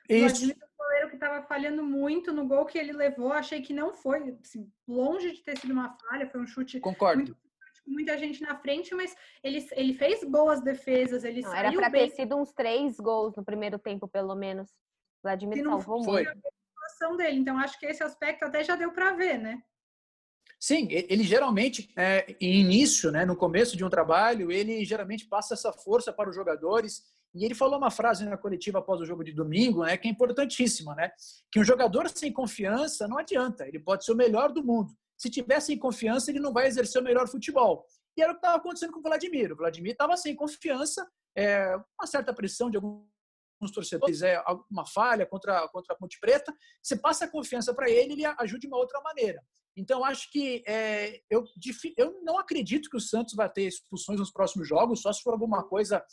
O 0.09 0.13
isso. 0.13 0.45
Vladimir 0.45 0.57
o 0.57 0.72
goleiro 0.83 1.09
que 1.09 1.15
estava 1.15 1.45
falhando 1.45 1.83
muito 1.83 2.33
no 2.33 2.47
gol 2.47 2.65
que 2.65 2.77
ele 2.77 2.93
levou. 2.93 3.31
Achei 3.31 3.61
que 3.61 3.73
não 3.73 3.93
foi, 3.93 4.37
assim, 4.43 4.71
longe 4.87 5.31
de 5.31 5.43
ter 5.43 5.57
sido 5.57 5.71
uma 5.71 5.97
falha, 5.97 6.29
foi 6.29 6.41
um 6.41 6.47
chute 6.47 6.79
Concordo. 6.79 7.23
muito 7.23 7.43
com 7.83 7.91
muita 7.91 8.17
gente 8.17 8.41
na 8.41 8.55
frente, 8.57 8.95
mas 8.95 9.13
ele, 9.43 9.65
ele 9.73 9.93
fez 9.93 10.23
boas 10.23 10.61
defesas. 10.61 11.23
Ele 11.23 11.41
não, 11.41 11.53
era 11.53 11.71
para 11.71 11.91
ter 11.91 12.09
sido 12.11 12.35
uns 12.37 12.53
três 12.53 12.97
gols 12.97 13.35
no 13.35 13.43
primeiro 13.43 13.77
tempo, 13.77 14.07
pelo 14.07 14.33
menos. 14.35 14.69
O 14.69 15.23
Vladimir 15.23 15.63
salvou 15.63 16.03
muito. 16.03 16.29
A 16.29 17.15
dele. 17.17 17.39
Então, 17.39 17.57
acho 17.57 17.77
que 17.79 17.85
esse 17.85 18.03
aspecto 18.03 18.45
até 18.45 18.63
já 18.63 18.75
deu 18.75 18.91
para 18.91 19.13
ver, 19.13 19.37
né? 19.37 19.61
Sim, 20.59 20.87
ele 20.89 21.23
geralmente, 21.23 21.91
é, 21.93 22.37
em 22.39 22.61
início, 22.61 23.11
né, 23.11 23.25
no 23.25 23.35
começo 23.35 23.75
de 23.75 23.83
um 23.83 23.89
trabalho, 23.89 24.49
ele 24.49 24.85
geralmente 24.85 25.25
passa 25.25 25.55
essa 25.55 25.73
força 25.73 26.13
para 26.13 26.29
os 26.29 26.35
jogadores. 26.35 27.03
E 27.33 27.43
ele 27.43 27.55
falou 27.55 27.77
uma 27.77 27.89
frase 27.89 28.25
na 28.25 28.37
coletiva 28.37 28.79
após 28.79 29.01
o 29.01 29.05
jogo 29.05 29.23
de 29.23 29.33
domingo, 29.33 29.83
né, 29.83 29.97
que 29.97 30.07
é 30.07 30.11
importantíssima, 30.11 30.93
né? 30.93 31.11
Que 31.51 31.59
um 31.59 31.63
jogador 31.63 32.07
sem 32.09 32.31
confiança 32.31 33.07
não 33.07 33.17
adianta, 33.17 33.67
ele 33.67 33.79
pode 33.79 34.05
ser 34.05 34.11
o 34.11 34.15
melhor 34.15 34.51
do 34.51 34.63
mundo. 34.63 34.93
Se 35.17 35.29
tiver 35.29 35.59
sem 35.59 35.77
confiança, 35.77 36.29
ele 36.29 36.39
não 36.39 36.53
vai 36.53 36.67
exercer 36.67 37.01
o 37.01 37.03
melhor 37.03 37.27
futebol. 37.27 37.85
E 38.15 38.21
era 38.21 38.31
o 38.31 38.35
que 38.35 38.39
estava 38.39 38.57
acontecendo 38.57 38.91
com 38.91 38.99
o 38.99 39.03
Vladimir. 39.03 39.51
O 39.51 39.55
Vladimir 39.55 39.93
estava 39.93 40.15
sem 40.15 40.35
confiança, 40.35 41.09
é, 41.35 41.75
uma 41.99 42.05
certa 42.05 42.33
pressão 42.33 42.69
de 42.69 42.77
alguns 42.77 43.71
torcedores, 43.73 44.21
é, 44.21 44.43
uma 44.69 44.85
falha 44.85 45.25
contra, 45.25 45.67
contra 45.69 45.93
a 45.93 45.97
Ponte 45.97 46.19
Preta. 46.19 46.53
Você 46.81 46.95
passa 46.95 47.25
a 47.25 47.27
confiança 47.29 47.73
para 47.73 47.89
ele, 47.89 48.13
ele 48.13 48.25
ajuda 48.25 48.59
de 48.59 48.67
uma 48.67 48.77
outra 48.77 49.01
maneira. 49.01 49.41
Então, 49.75 50.05
acho 50.05 50.31
que 50.31 50.63
é, 50.67 51.21
eu, 51.29 51.43
eu 51.97 52.21
não 52.21 52.37
acredito 52.37 52.89
que 52.89 52.97
o 52.97 53.01
Santos 53.01 53.33
vai 53.33 53.49
ter 53.49 53.63
expulsões 53.63 54.19
nos 54.19 54.31
próximos 54.31 54.67
jogos, 54.67 55.01
só 55.01 55.11
se 55.11 55.23
for 55.23 55.33
alguma 55.33 55.63
coisa 55.63 56.03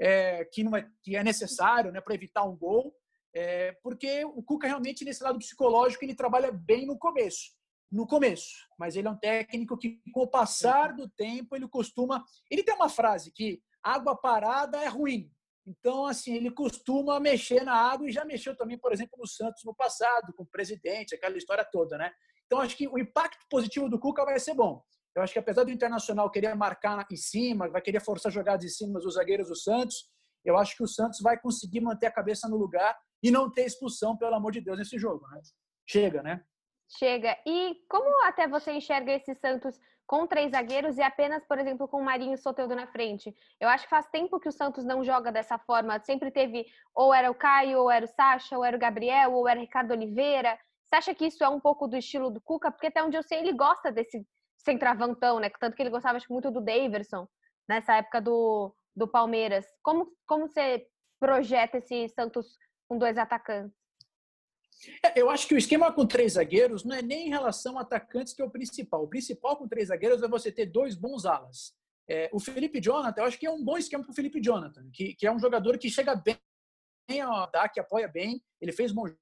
é, 0.00 0.44
que, 0.46 0.64
não 0.64 0.74
é, 0.74 0.88
que 1.02 1.14
é 1.14 1.22
necessário 1.22 1.92
né, 1.92 2.00
para 2.00 2.14
evitar 2.14 2.44
um 2.44 2.56
gol, 2.56 2.94
é, 3.34 3.72
porque 3.82 4.24
o 4.24 4.42
Cuca 4.42 4.66
realmente, 4.66 5.04
nesse 5.04 5.22
lado 5.22 5.38
psicológico, 5.38 6.04
ele 6.04 6.14
trabalha 6.14 6.50
bem 6.50 6.86
no 6.86 6.98
começo. 6.98 7.52
No 7.92 8.06
começo, 8.06 8.68
mas 8.78 8.96
ele 8.96 9.08
é 9.08 9.10
um 9.10 9.18
técnico 9.18 9.76
que, 9.76 10.00
com 10.12 10.22
o 10.22 10.30
passar 10.30 10.94
do 10.94 11.08
tempo, 11.08 11.56
ele 11.56 11.68
costuma. 11.68 12.24
Ele 12.48 12.62
tem 12.62 12.74
uma 12.74 12.88
frase 12.88 13.32
que 13.32 13.60
água 13.82 14.16
parada 14.16 14.80
é 14.80 14.86
ruim. 14.86 15.28
Então, 15.66 16.06
assim, 16.06 16.34
ele 16.34 16.52
costuma 16.52 17.18
mexer 17.18 17.64
na 17.64 17.74
água 17.74 18.08
e 18.08 18.12
já 18.12 18.24
mexeu 18.24 18.56
também, 18.56 18.78
por 18.78 18.92
exemplo, 18.92 19.18
no 19.18 19.26
Santos 19.26 19.64
no 19.64 19.74
passado, 19.74 20.32
com 20.34 20.44
o 20.44 20.46
presidente, 20.46 21.14
aquela 21.14 21.36
história 21.36 21.64
toda, 21.64 21.98
né? 21.98 22.12
Então, 22.46 22.60
acho 22.60 22.76
que 22.76 22.88
o 22.88 22.98
impacto 22.98 23.44
positivo 23.50 23.88
do 23.88 23.98
Cuca 23.98 24.24
vai 24.24 24.38
ser 24.38 24.54
bom. 24.54 24.82
Eu 25.14 25.22
acho 25.22 25.32
que 25.32 25.38
apesar 25.38 25.64
do 25.64 25.70
Internacional 25.70 26.30
querer 26.30 26.54
marcar 26.54 27.06
em 27.10 27.16
cima, 27.16 27.68
vai 27.68 27.80
querer 27.80 28.00
forçar 28.00 28.30
jogadas 28.30 28.64
em 28.64 28.68
cima 28.68 29.00
dos 29.00 29.14
zagueiros 29.14 29.48
do 29.48 29.56
Santos, 29.56 30.08
eu 30.44 30.56
acho 30.56 30.76
que 30.76 30.82
o 30.82 30.88
Santos 30.88 31.20
vai 31.20 31.38
conseguir 31.38 31.80
manter 31.80 32.06
a 32.06 32.12
cabeça 32.12 32.48
no 32.48 32.56
lugar 32.56 32.96
e 33.22 33.30
não 33.30 33.50
ter 33.50 33.66
expulsão, 33.66 34.16
pelo 34.16 34.34
amor 34.34 34.52
de 34.52 34.60
Deus, 34.60 34.78
nesse 34.78 34.98
jogo. 34.98 35.26
Né? 35.28 35.40
Chega, 35.86 36.22
né? 36.22 36.42
Chega. 36.98 37.36
E 37.46 37.76
como 37.88 38.24
até 38.24 38.48
você 38.48 38.72
enxerga 38.72 39.12
esse 39.12 39.34
Santos 39.34 39.78
com 40.06 40.26
três 40.26 40.50
zagueiros 40.50 40.98
e 40.98 41.02
apenas, 41.02 41.44
por 41.44 41.58
exemplo, 41.58 41.86
com 41.86 41.98
o 41.98 42.04
Marinho 42.04 42.34
e 42.34 42.38
Soteldo 42.38 42.74
na 42.74 42.86
frente? 42.86 43.34
Eu 43.60 43.68
acho 43.68 43.84
que 43.84 43.90
faz 43.90 44.08
tempo 44.08 44.40
que 44.40 44.48
o 44.48 44.52
Santos 44.52 44.84
não 44.84 45.04
joga 45.04 45.30
dessa 45.30 45.58
forma. 45.58 46.00
Sempre 46.00 46.30
teve, 46.30 46.66
ou 46.94 47.12
era 47.14 47.30
o 47.30 47.34
Caio, 47.34 47.80
ou 47.80 47.90
era 47.90 48.04
o 48.04 48.08
Sacha, 48.08 48.56
ou 48.56 48.64
era 48.64 48.76
o 48.76 48.80
Gabriel, 48.80 49.32
ou 49.32 49.46
era 49.46 49.58
o 49.60 49.62
Ricardo 49.62 49.92
Oliveira. 49.92 50.58
Você 50.86 50.96
acha 50.96 51.14
que 51.14 51.26
isso 51.26 51.44
é 51.44 51.48
um 51.48 51.60
pouco 51.60 51.86
do 51.86 51.96
estilo 51.96 52.30
do 52.30 52.40
Cuca? 52.40 52.72
Porque 52.72 52.88
até 52.88 53.02
onde 53.04 53.16
eu 53.16 53.22
sei, 53.22 53.38
ele 53.38 53.52
gosta 53.52 53.92
desse 53.92 54.26
centravantão, 54.64 55.40
né? 55.40 55.50
Tanto 55.58 55.76
que 55.76 55.82
ele 55.82 55.90
gostava 55.90 56.16
acho, 56.16 56.32
muito 56.32 56.50
do 56.50 56.60
Daverson 56.60 57.26
nessa 57.68 57.96
época 57.96 58.20
do, 58.20 58.74
do 58.94 59.08
Palmeiras. 59.08 59.66
Como, 59.82 60.12
como 60.26 60.48
você 60.48 60.86
projeta 61.18 61.78
esse 61.78 62.08
Santos 62.08 62.56
com 62.88 62.98
dois 62.98 63.18
atacantes? 63.18 63.78
É, 65.04 65.20
eu 65.20 65.28
acho 65.28 65.46
que 65.46 65.54
o 65.54 65.58
esquema 65.58 65.92
com 65.92 66.06
três 66.06 66.32
zagueiros 66.32 66.84
não 66.84 66.96
é 66.96 67.02
nem 67.02 67.26
em 67.26 67.30
relação 67.30 67.78
a 67.78 67.82
atacantes 67.82 68.32
que 68.32 68.40
é 68.40 68.44
o 68.44 68.50
principal. 68.50 69.04
O 69.04 69.08
principal 69.08 69.56
com 69.56 69.68
três 69.68 69.88
zagueiros 69.88 70.22
é 70.22 70.28
você 70.28 70.50
ter 70.50 70.66
dois 70.66 70.94
bons 70.94 71.26
alas. 71.26 71.74
É, 72.08 72.30
o 72.32 72.40
Felipe 72.40 72.80
Jonathan, 72.80 73.20
eu 73.20 73.26
acho 73.26 73.38
que 73.38 73.46
é 73.46 73.50
um 73.50 73.62
bom 73.62 73.76
esquema 73.76 74.02
para 74.02 74.10
o 74.10 74.14
Felipe 74.14 74.40
Jonathan, 74.40 74.88
que, 74.92 75.14
que, 75.14 75.26
é 75.26 75.32
um 75.32 75.38
jogador 75.38 75.78
que 75.78 75.88
chega 75.90 76.16
bem, 76.16 76.36
dá, 77.52 77.68
que 77.68 77.78
apoia 77.78 78.08
bem. 78.08 78.42
Ele 78.60 78.72
fez 78.72 78.90
bons 78.90 79.12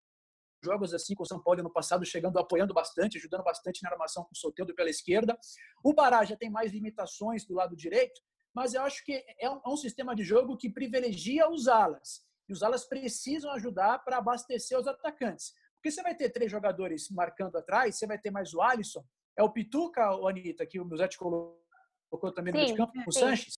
jogos 0.63 0.95
assim 0.95 1.15
com 1.15 1.23
o 1.23 1.27
São 1.27 1.43
Paulo 1.43 1.63
no 1.63 1.73
passado, 1.73 2.05
chegando, 2.05 2.39
apoiando 2.39 2.75
bastante, 2.75 3.19
ajudando 3.19 3.45
bastante 3.45 3.83
na 3.83 3.91
armação 3.91 4.25
com 4.25 4.31
o 4.33 4.37
Soteldo 4.37 4.75
pela 4.75 4.91
esquerda. 4.91 5.39
O 5.83 5.93
Bará 5.93 6.25
já 6.25 6.37
tem 6.37 6.51
mais 6.51 6.73
limitações 6.73 7.45
do 7.45 7.55
lado 7.55 7.77
direito, 7.77 8.21
mas 8.55 8.75
eu 8.75 8.83
acho 8.83 9.05
que 9.05 9.25
é 9.39 9.51
um, 9.51 9.61
é 9.65 9.69
um 9.69 9.77
sistema 9.77 10.15
de 10.15 10.25
jogo 10.25 10.57
que 10.57 10.71
privilegia 10.71 11.49
os 11.49 11.69
alas. 11.69 12.27
E 12.49 12.53
os 12.53 12.63
alas 12.63 12.85
precisam 12.85 13.51
ajudar 13.53 13.99
para 14.01 14.19
abastecer 14.19 14.79
os 14.79 14.89
atacantes. 14.89 15.53
Porque 15.77 15.91
você 15.91 16.03
vai 16.03 16.15
ter 16.15 16.31
três 16.31 16.51
jogadores 16.51 17.09
marcando 17.11 17.57
atrás, 17.57 17.97
você 17.97 18.07
vai 18.07 18.19
ter 18.19 18.31
mais 18.31 18.53
o 18.53 18.61
Alisson, 18.61 19.05
é 19.37 19.43
o 19.43 19.53
Pituca, 19.53 20.17
o 20.17 20.27
Anitta, 20.27 20.67
que 20.67 20.81
o 20.81 20.85
Musete 20.85 21.17
colocou 21.17 22.33
também 22.35 22.53
no 22.53 22.59
meio 22.59 22.73
de 22.73 22.77
campo, 22.77 22.93
o 23.07 23.13
Sanches. 23.13 23.55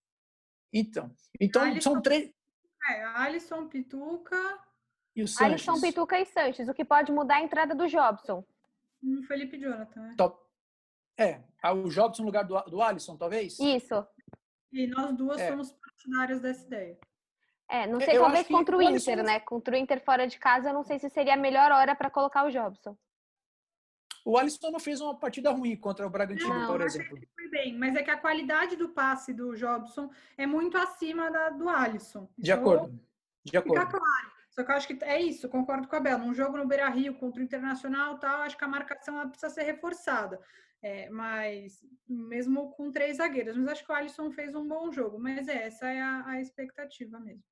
Então, 0.73 1.11
então 1.41 1.63
Alisson, 1.63 1.93
são 1.93 2.03
três. 2.03 2.31
É, 2.91 3.05
Alisson, 3.05 3.69
Pituca. 3.69 4.37
E 5.15 5.23
o 5.23 5.29
Sanches. 5.29 5.69
Alisson, 5.69 5.81
Pituca 5.81 6.19
e 6.21 6.27
Sanches, 6.27 6.69
o 6.69 6.75
que 6.75 6.85
pode 6.85 7.11
mudar 7.13 7.37
a 7.37 7.43
entrada 7.43 7.75
do 7.75 7.87
Jobson. 7.89 8.45
Felipe 9.27 9.59
Jonathan, 9.59 10.01
né? 10.01 10.15
Top. 10.17 10.39
É, 11.19 11.41
o 11.73 11.89
Jobson 11.89 12.23
no 12.23 12.27
lugar 12.27 12.45
do, 12.45 12.61
do 12.63 12.83
Alisson, 12.83 13.17
talvez? 13.17 13.59
Isso. 13.59 14.07
E 14.73 14.87
nós 14.87 15.15
duas 15.17 15.41
é. 15.41 15.49
somos 15.49 15.73
partidárias 15.73 16.41
dessa 16.41 16.67
ideia. 16.67 16.99
É, 17.69 17.87
não 17.87 18.01
sei, 18.01 18.17
eu 18.17 18.23
talvez 18.23 18.49
contra 18.49 18.77
o 18.77 18.83
Inter, 18.83 19.23
né? 19.23 19.41
Contra 19.41 19.75
o 19.75 19.79
Inter 19.79 20.03
fora 20.03 20.27
de 20.27 20.39
casa, 20.39 20.71
eu 20.71 20.75
não 20.75 20.83
sei 20.83 20.99
se 20.99 21.09
seria 21.09 21.35
a 21.35 21.37
melhor 21.37 21.71
hora 21.71 21.95
para 21.95 22.11
colocar 22.11 22.45
o 22.45 22.51
Jobson. 22.51 22.97
O 24.25 24.37
Alisson 24.37 24.71
não 24.71 24.81
fez 24.81 25.01
uma 25.01 25.19
partida 25.19 25.51
ruim 25.51 25.77
contra 25.77 26.07
o 26.07 26.11
Bragantino, 26.11 26.53
não, 26.53 26.67
por 26.67 26.81
exemplo. 26.83 27.19
Foi 27.35 27.49
bem, 27.49 27.79
mas 27.79 27.95
é 27.97 28.03
que 28.03 28.11
a 28.11 28.19
qualidade 28.19 28.77
do 28.77 28.89
passe 28.89 29.33
do 29.33 29.57
Jobson 29.57 30.11
é 30.37 30.47
muito 30.47 30.77
acima 30.77 31.31
da 31.31 31.51
do 31.51 31.69
Alisson. 31.69 32.29
De 32.37 32.51
então, 32.51 32.61
acordo. 32.61 33.01
De 33.45 33.57
acordo. 33.57 33.81
Fica 33.81 33.99
claro. 33.99 34.40
Só 34.61 34.65
que 34.65 34.73
eu 34.73 34.77
acho 34.77 34.89
que 34.89 35.05
é 35.05 35.19
isso, 35.19 35.49
concordo 35.49 35.89
com 35.89 35.97
a 35.97 36.01
Bela. 36.01 36.19
Num 36.19 36.35
jogo 36.35 36.59
no 36.59 36.67
Beira 36.67 36.89
Rio 36.91 37.15
contra 37.15 37.41
o 37.41 37.45
Internacional, 37.45 38.19
tal, 38.19 38.43
acho 38.43 38.59
que 38.59 38.65
a 38.65 38.69
marcação 38.69 39.27
precisa 39.31 39.49
ser 39.49 39.63
reforçada. 39.63 40.39
É, 40.83 41.09
mas 41.09 41.83
mesmo 42.07 42.71
com 42.73 42.91
três 42.91 43.19
zagueiros, 43.19 43.57
mas 43.57 43.69
acho 43.69 43.85
que 43.85 43.93
o 43.93 43.95
Alisson 43.95 44.31
fez 44.31 44.55
um 44.55 44.67
bom 44.67 44.93
jogo. 44.93 45.19
Mas 45.19 45.49
é, 45.49 45.65
essa 45.65 45.91
é 45.91 46.01
a, 46.01 46.27
a 46.27 46.41
expectativa 46.43 47.19
mesmo. 47.19 47.43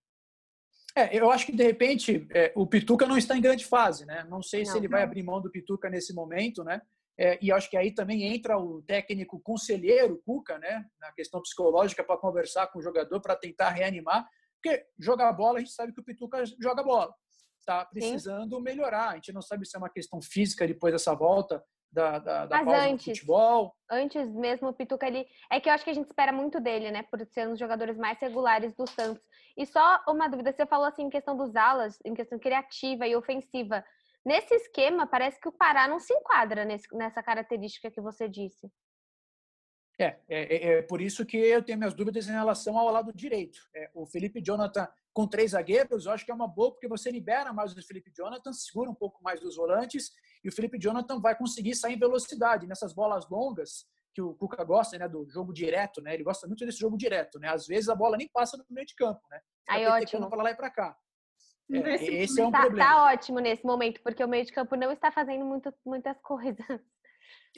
É, 0.95 1.17
eu 1.17 1.31
acho 1.31 1.47
que 1.47 1.53
de 1.53 1.63
repente 1.63 2.27
é, 2.31 2.53
o 2.55 2.67
Pituca 2.67 3.07
não 3.07 3.17
está 3.17 3.37
em 3.37 3.41
grande 3.41 3.65
fase, 3.65 4.05
né? 4.05 4.27
Não 4.29 4.43
sei 4.43 4.65
não, 4.65 4.73
se 4.73 4.79
ele 4.79 4.89
não. 4.89 4.93
vai 4.93 5.03
abrir 5.03 5.23
mão 5.23 5.41
do 5.41 5.51
Pituca 5.51 5.89
nesse 5.89 6.13
momento, 6.13 6.63
né? 6.63 6.83
É, 7.17 7.39
e 7.43 7.51
acho 7.51 7.71
que 7.71 7.77
aí 7.77 7.91
também 7.95 8.25
entra 8.25 8.59
o 8.59 8.83
técnico 8.83 9.41
conselheiro 9.41 10.21
Cuca, 10.27 10.59
né? 10.59 10.85
Na 11.01 11.11
questão 11.13 11.41
psicológica 11.41 12.05
para 12.05 12.19
conversar 12.19 12.67
com 12.67 12.79
o 12.79 12.83
jogador 12.83 13.21
para 13.21 13.35
tentar 13.35 13.71
reanimar, 13.71 14.29
porque 14.61 14.85
jogar 14.99 15.33
bola 15.33 15.59
a 15.59 15.61
gente 15.61 15.73
sabe 15.73 15.93
que 15.93 16.01
o 16.01 16.05
Pituca 16.05 16.43
joga 16.61 16.83
bola, 16.83 17.15
está 17.59 17.85
precisando 17.85 18.57
Sim. 18.57 18.63
melhorar. 18.63 19.11
A 19.11 19.15
gente 19.15 19.33
não 19.33 19.43
sabe 19.43 19.67
se 19.67 19.77
é 19.77 19.79
uma 19.79 19.91
questão 19.91 20.21
física 20.21 20.67
depois 20.67 20.93
dessa 20.93 21.15
volta 21.15 21.63
da, 21.91 22.19
da, 22.19 22.47
da 22.47 22.65
pausa 22.65 22.83
antes, 22.83 23.07
do 23.07 23.15
futebol. 23.15 23.75
Antes 23.91 24.35
mesmo, 24.35 24.69
o 24.69 24.75
Pituca, 24.75 25.07
ele... 25.07 25.27
É 25.51 25.61
que 25.61 25.69
eu 25.69 25.73
acho 25.73 25.85
que 25.85 25.91
a 25.91 25.95
gente 25.95 26.07
espera 26.07 26.33
muito 26.33 26.61
dele, 26.61 26.91
né? 26.91 27.03
Por 27.05 27.25
ser 27.27 27.47
um 27.47 27.51
dos 27.51 27.59
jogadores 27.59 27.97
mais 27.97 28.19
regulares 28.21 28.75
do 28.75 28.87
Santos. 28.87 29.23
E 29.57 29.65
só 29.65 30.03
uma 30.09 30.29
dúvida, 30.29 30.53
você 30.53 30.67
falou 30.67 30.87
assim 30.87 31.05
em 31.05 31.11
questão 31.11 31.37
dos 31.37 31.55
alas, 31.57 31.99
em 32.05 32.15
questão 32.15 32.39
criativa 32.39 33.07
e 33.07 33.17
ofensiva. 33.17 33.85
Nesse 34.25 34.55
esquema, 34.55 35.07
parece 35.07 35.41
que 35.41 35.49
o 35.49 35.53
Pará 35.53 35.89
não 35.89 35.99
se 35.99 36.13
enquadra 36.13 36.65
nesse, 36.65 36.87
nessa 36.95 37.23
característica 37.23 37.91
que 37.91 38.01
você 38.01 38.29
disse. 38.29 38.71
É, 39.99 40.17
é, 40.29 40.69
é, 40.73 40.83
por 40.83 41.01
isso 41.01 41.27
que 41.27 41.37
eu 41.37 41.63
tenho 41.63 41.79
minhas 41.79 41.95
dúvidas 41.95 42.29
em 42.29 42.33
relação 42.33 42.79
ao 42.79 42.91
lado 42.93 43.13
direito. 43.13 43.59
É, 43.75 43.91
o 43.93 44.07
Felipe 44.07 44.41
Jonathan 44.41 44.89
com 45.13 45.27
três 45.27 45.51
zagueiros, 45.51 46.07
eu 46.07 46.13
acho 46.13 46.25
que 46.25 46.31
é 46.31 46.35
uma 46.35 46.47
boa, 46.47 46.71
porque 46.71 46.87
você 46.87 47.11
libera 47.11 47.53
mais 47.53 47.77
o 47.77 47.83
Felipe 47.83 48.13
Jonathan, 48.17 48.53
segura 48.53 48.89
um 48.89 48.95
pouco 48.95 49.21
mais 49.21 49.41
dos 49.41 49.57
volantes, 49.57 50.13
e 50.45 50.49
o 50.49 50.53
Felipe 50.53 50.79
Jonathan 50.79 51.21
vai 51.21 51.37
conseguir 51.37 51.75
sair 51.75 51.95
em 51.95 51.99
velocidade 51.99 52.69
nessas 52.69 52.93
bolas 52.93 53.29
longas 53.29 53.85
que 54.15 54.23
o 54.23 54.33
Cuca 54.35 54.63
gosta, 54.63 54.97
né, 54.97 55.09
do 55.09 55.29
jogo 55.29 55.53
direto, 55.53 56.01
né? 56.01 56.15
Ele 56.15 56.23
gosta 56.23 56.47
muito 56.47 56.65
desse 56.65 56.79
jogo 56.79 56.97
direto, 56.97 57.39
né? 57.41 57.49
Às 57.49 57.67
vezes 57.67 57.89
a 57.89 57.97
bola 57.97 58.17
nem 58.17 58.29
passa 58.29 58.57
no 58.57 58.65
meio 58.71 58.87
de 58.87 58.95
campo, 58.95 59.21
né? 59.29 59.41
Aí 59.69 59.87
ótimo. 59.87 60.31
Para 60.31 60.43
lá 60.43 60.51
e 60.53 60.55
para 60.55 60.71
cá. 60.71 60.97
É, 61.71 62.23
esse 62.23 62.41
é 62.41 62.47
um 62.47 62.51
tá, 62.51 62.61
problema. 62.61 62.89
Tá 62.89 63.05
ótimo 63.13 63.41
nesse 63.41 63.65
momento, 63.65 64.01
porque 64.03 64.25
o 64.25 64.29
meio 64.29 64.45
de 64.45 64.53
campo 64.53 64.77
não 64.77 64.93
está 64.93 65.11
fazendo 65.11 65.45
muito, 65.45 65.75
muitas 65.85 66.17
coisas. 66.21 66.65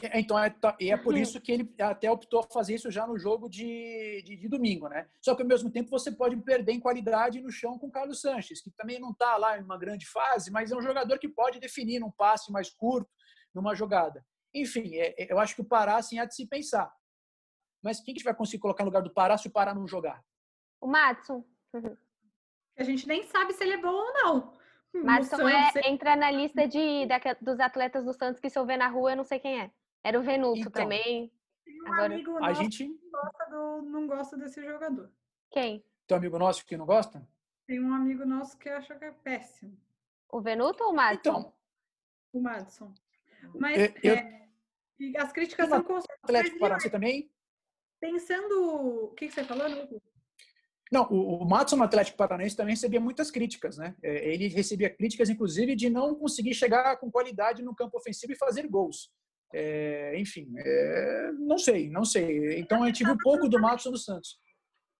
É, 0.02 0.20
então, 0.20 0.38
é, 0.38 0.54
e 0.78 0.90
é 0.90 0.96
por 0.96 1.14
uhum. 1.14 1.20
isso 1.20 1.40
que 1.40 1.52
ele 1.52 1.74
até 1.78 2.10
optou 2.10 2.42
fazer 2.52 2.74
isso 2.74 2.90
já 2.90 3.06
no 3.06 3.18
jogo 3.18 3.48
de, 3.48 4.22
de, 4.24 4.36
de, 4.36 4.48
domingo, 4.48 4.88
né? 4.88 5.08
Só 5.20 5.34
que 5.34 5.42
ao 5.42 5.48
mesmo 5.48 5.70
tempo 5.70 5.90
você 5.90 6.10
pode 6.12 6.36
perder 6.38 6.72
em 6.72 6.80
qualidade 6.80 7.40
no 7.40 7.50
chão 7.50 7.78
com 7.78 7.86
o 7.86 7.90
Carlos 7.90 8.20
Sanches, 8.20 8.60
que 8.60 8.70
também 8.70 8.98
não 8.98 9.10
está 9.10 9.36
lá 9.36 9.58
em 9.58 9.62
uma 9.62 9.78
grande 9.78 10.06
fase, 10.06 10.50
mas 10.50 10.70
é 10.70 10.76
um 10.76 10.82
jogador 10.82 11.18
que 11.18 11.28
pode 11.28 11.60
definir 11.60 12.00
num 12.00 12.10
passe 12.10 12.50
mais 12.52 12.70
curto, 12.70 13.10
numa 13.54 13.74
jogada. 13.74 14.24
Enfim, 14.54 14.96
é, 14.96 15.14
é, 15.22 15.32
eu 15.32 15.38
acho 15.38 15.54
que 15.54 15.60
o 15.60 15.68
Pará, 15.68 15.96
assim, 15.96 16.18
há 16.18 16.24
de 16.24 16.34
se 16.34 16.46
pensar. 16.46 16.92
Mas 17.82 18.00
quem 18.00 18.14
que 18.14 18.22
vai 18.22 18.34
conseguir 18.34 18.60
colocar 18.60 18.84
no 18.84 18.90
lugar 18.90 19.02
do 19.02 19.12
Pará 19.12 19.36
se 19.36 19.48
o 19.48 19.52
Pará 19.52 19.74
não 19.74 19.86
jogar? 19.86 20.22
O 20.80 20.86
Matson. 20.86 21.44
Uhum. 21.72 21.96
A 22.76 22.82
gente 22.82 23.06
nem 23.06 23.22
sabe 23.24 23.52
se 23.52 23.62
ele 23.62 23.74
é 23.74 23.80
bom 23.80 23.88
ou 23.88 24.12
não. 24.14 24.60
Matson 24.92 25.48
é, 25.48 25.88
entra 25.88 26.16
na 26.16 26.30
lista 26.30 26.66
de, 26.66 27.06
da, 27.06 27.20
dos 27.40 27.60
atletas 27.60 28.04
do 28.04 28.12
Santos 28.12 28.40
que 28.40 28.50
se 28.50 28.58
eu 28.58 28.66
ver 28.66 28.76
na 28.76 28.88
rua 28.88 29.12
eu 29.12 29.16
não 29.16 29.24
sei 29.24 29.38
quem 29.38 29.60
é. 29.60 29.70
Era 30.02 30.18
o 30.18 30.22
Venuto 30.22 30.60
então, 30.60 30.72
também. 30.72 31.32
Tem 31.64 31.82
um 31.82 31.86
Agora, 31.92 32.14
amigo 32.14 32.36
a 32.36 32.40
nosso 32.40 32.62
gente... 32.62 32.78
que 32.78 32.88
não 32.88 33.10
gosta, 33.10 33.44
do, 33.50 33.82
não 33.82 34.06
gosta 34.06 34.36
desse 34.36 34.64
jogador. 34.64 35.10
Quem? 35.50 35.84
Tem 36.06 36.16
um 36.16 36.18
amigo 36.18 36.38
nosso 36.38 36.64
que 36.64 36.76
não 36.76 36.86
gosta? 36.86 37.26
Tem 37.66 37.80
um 37.80 37.92
amigo 37.92 38.24
nosso 38.24 38.58
que 38.58 38.68
acha 38.68 38.94
que 38.96 39.04
é 39.04 39.12
péssimo. 39.12 39.76
O 40.28 40.40
Venuto 40.40 40.82
ou 40.84 40.90
o 40.92 40.94
Madison? 40.94 41.30
Então, 41.30 41.54
o 42.32 42.40
Madison. 42.40 42.94
Mas 43.54 43.92
eu, 44.02 44.14
é, 44.14 44.48
as 45.18 45.32
críticas 45.32 45.68
são 45.68 45.82
constantes. 45.82 46.22
Atlético 46.22 46.58
Paranaense 46.58 46.90
também? 46.90 47.30
Pensando... 48.00 49.04
O 49.04 49.14
que, 49.14 49.28
que 49.28 49.34
você 49.34 49.44
falou, 49.44 49.68
Nuco? 49.68 50.00
Não, 50.90 51.08
o, 51.08 51.42
o 51.42 51.48
Matson 51.48 51.76
no 51.76 51.84
Atlético 51.84 52.18
Paranaense 52.18 52.56
também 52.56 52.74
recebia 52.74 53.00
muitas 53.00 53.30
críticas, 53.30 53.76
né? 53.78 53.94
É, 54.02 54.32
ele 54.32 54.48
recebia 54.48 54.90
críticas, 54.90 55.30
inclusive, 55.30 55.76
de 55.76 55.88
não 55.88 56.16
conseguir 56.16 56.52
chegar 56.52 56.96
com 56.96 57.10
qualidade 57.10 57.62
no 57.62 57.74
campo 57.74 57.96
ofensivo 57.96 58.32
e 58.32 58.36
fazer 58.36 58.66
gols. 58.66 59.12
É, 59.52 60.14
enfim, 60.16 60.52
é, 60.56 61.32
não 61.32 61.58
sei, 61.58 61.90
não 61.90 62.04
sei. 62.04 62.58
Então 62.58 62.82
a 62.82 62.86
gente 62.86 63.04
viu 63.04 63.16
pouco 63.18 63.48
do 63.48 63.60
Matos 63.60 63.90
do 63.90 63.98
Santos. 63.98 64.38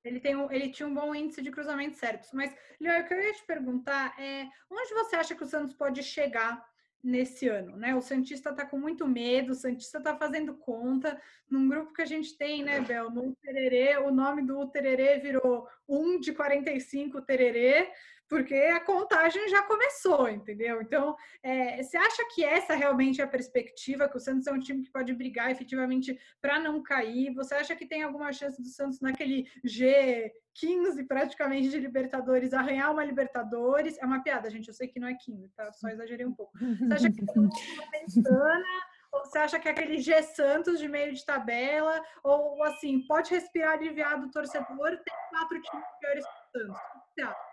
Ele, 0.04 0.18
tem 0.18 0.34
um, 0.34 0.50
ele 0.50 0.70
tinha 0.70 0.88
um 0.88 0.94
bom 0.94 1.14
índice 1.14 1.42
de 1.42 1.50
cruzamentos 1.50 1.98
certos. 1.98 2.30
Mas, 2.32 2.54
Léo, 2.80 3.02
o 3.02 3.06
que 3.06 3.14
eu 3.14 3.20
ia 3.20 3.34
te 3.34 3.44
perguntar 3.44 4.14
é 4.18 4.48
onde 4.70 4.94
você 4.94 5.16
acha 5.16 5.34
que 5.34 5.44
o 5.44 5.46
Santos 5.46 5.74
pode 5.74 6.02
chegar 6.02 6.64
nesse 7.02 7.48
ano, 7.48 7.76
né? 7.76 7.94
O 7.94 8.02
Santista 8.02 8.52
tá 8.52 8.64
com 8.64 8.78
muito 8.78 9.06
medo, 9.06 9.52
o 9.52 9.54
Santista 9.54 10.00
tá 10.00 10.16
fazendo 10.16 10.54
conta. 10.54 11.20
Num 11.48 11.68
grupo 11.68 11.92
que 11.92 12.02
a 12.02 12.06
gente 12.06 12.36
tem, 12.36 12.62
né, 12.62 12.80
Bel? 12.80 13.10
No 13.10 13.34
Tererê, 13.36 13.96
o 13.98 14.10
nome 14.10 14.42
do 14.42 14.66
Tererê 14.68 15.18
virou 15.18 15.66
1 15.88 16.20
de 16.20 16.32
45 16.32 17.22
Tererê 17.22 17.90
porque 18.30 18.54
a 18.54 18.78
contagem 18.78 19.48
já 19.48 19.60
começou, 19.64 20.28
entendeu? 20.28 20.80
Então, 20.80 21.16
é, 21.42 21.82
você 21.82 21.96
acha 21.96 22.24
que 22.32 22.44
essa 22.44 22.76
realmente 22.76 23.20
é 23.20 23.24
a 23.24 23.28
perspectiva, 23.28 24.08
que 24.08 24.16
o 24.16 24.20
Santos 24.20 24.46
é 24.46 24.52
um 24.52 24.60
time 24.60 24.84
que 24.84 24.92
pode 24.92 25.12
brigar 25.12 25.50
efetivamente 25.50 26.16
para 26.40 26.60
não 26.60 26.80
cair? 26.80 27.34
Você 27.34 27.56
acha 27.56 27.74
que 27.74 27.84
tem 27.84 28.04
alguma 28.04 28.32
chance 28.32 28.62
do 28.62 28.68
Santos 28.68 29.00
naquele 29.00 29.50
G15 29.66 31.08
praticamente 31.08 31.70
de 31.70 31.80
Libertadores 31.80 32.52
arranhar 32.52 32.92
uma 32.92 33.04
Libertadores? 33.04 33.98
É 33.98 34.06
uma 34.06 34.22
piada, 34.22 34.48
gente, 34.48 34.68
eu 34.68 34.74
sei 34.74 34.86
que 34.86 35.00
não 35.00 35.08
é 35.08 35.14
15, 35.14 35.48
tá? 35.56 35.72
Só 35.72 35.88
exagerei 35.88 36.24
um 36.24 36.32
pouco. 36.32 36.52
Você 36.88 36.94
acha 36.94 37.10
que 37.10 37.26
tem 37.26 37.34
uma? 37.36 38.90
Ou 39.12 39.24
você 39.24 39.38
acha 39.38 39.58
que 39.58 39.66
é 39.66 39.72
aquele 39.72 39.98
G 39.98 40.22
Santos 40.22 40.78
de 40.78 40.86
meio 40.86 41.12
de 41.12 41.26
tabela? 41.26 42.00
Ou 42.22 42.62
assim, 42.62 43.04
pode 43.08 43.30
respirar 43.30 43.72
aliviado 43.72 44.26
o 44.26 44.30
torcedor, 44.30 44.90
tem 45.04 45.14
quatro 45.30 45.60
times 45.60 45.84
piores 45.98 46.24
que 46.24 46.30
o 46.30 46.60
Santos? 46.60 46.80
O 46.80 47.00
que 47.00 47.14
você 47.14 47.22
acha? 47.22 47.49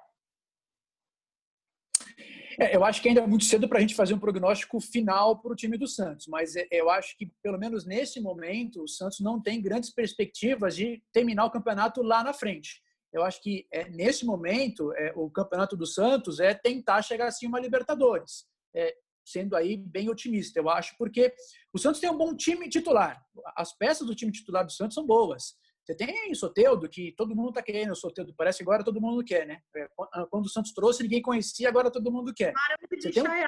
É, 2.59 2.75
eu 2.75 2.83
acho 2.83 3.01
que 3.01 3.07
ainda 3.07 3.21
é 3.21 3.27
muito 3.27 3.45
cedo 3.45 3.67
para 3.67 3.77
a 3.77 3.81
gente 3.81 3.93
fazer 3.93 4.15
um 4.15 4.19
prognóstico 4.19 4.79
final 4.79 5.39
para 5.39 5.51
o 5.51 5.55
time 5.55 5.77
do 5.77 5.87
Santos, 5.87 6.25
mas 6.27 6.55
é, 6.55 6.67
eu 6.71 6.89
acho 6.89 7.15
que, 7.15 7.31
pelo 7.43 7.57
menos 7.57 7.85
nesse 7.85 8.19
momento, 8.19 8.83
o 8.83 8.87
Santos 8.87 9.19
não 9.19 9.39
tem 9.39 9.61
grandes 9.61 9.91
perspectivas 9.91 10.75
de 10.75 11.03
terminar 11.13 11.45
o 11.45 11.51
campeonato 11.51 12.01
lá 12.01 12.23
na 12.23 12.33
frente. 12.33 12.81
Eu 13.13 13.23
acho 13.23 13.41
que, 13.41 13.67
é, 13.71 13.87
nesse 13.89 14.25
momento, 14.25 14.91
é, 14.93 15.13
o 15.15 15.29
campeonato 15.29 15.77
do 15.77 15.85
Santos 15.85 16.39
é 16.39 16.53
tentar 16.53 17.01
chegar 17.03 17.27
assim 17.27 17.45
uma 17.45 17.59
Libertadores. 17.59 18.45
É, 18.75 18.95
sendo 19.23 19.55
aí 19.55 19.77
bem 19.77 20.09
otimista, 20.09 20.59
eu 20.59 20.69
acho, 20.69 20.95
porque 20.97 21.33
o 21.73 21.77
Santos 21.77 21.99
tem 21.99 22.09
um 22.09 22.17
bom 22.17 22.35
time 22.35 22.69
titular. 22.69 23.21
As 23.55 23.77
peças 23.77 24.07
do 24.07 24.15
time 24.15 24.31
titular 24.31 24.65
do 24.65 24.71
Santos 24.71 24.95
são 24.95 25.05
boas. 25.05 25.55
Você 25.87 25.95
tem 25.95 26.35
Soteudo, 26.35 26.89
que 26.89 27.13
todo 27.13 27.33
mundo 27.33 27.49
está 27.49 27.61
querendo 27.61 27.91
o 27.91 27.95
Soteudo, 27.95 28.33
parece 28.37 28.57
que 28.57 28.63
agora 28.63 28.83
todo 28.83 28.99
mundo 28.99 29.23
quer, 29.23 29.47
né? 29.47 29.61
É, 29.73 29.87
quando 30.29 30.45
o 30.45 30.49
Santos 30.49 30.73
trouxe, 30.73 31.01
ninguém 31.01 31.21
conhecia, 31.21 31.69
agora 31.69 31.89
todo 31.89 32.11
mundo 32.11 32.33
quer. 32.35 32.51
Você 32.99 33.09
tem 33.09 33.23
um... 33.23 33.25
né? 33.25 33.47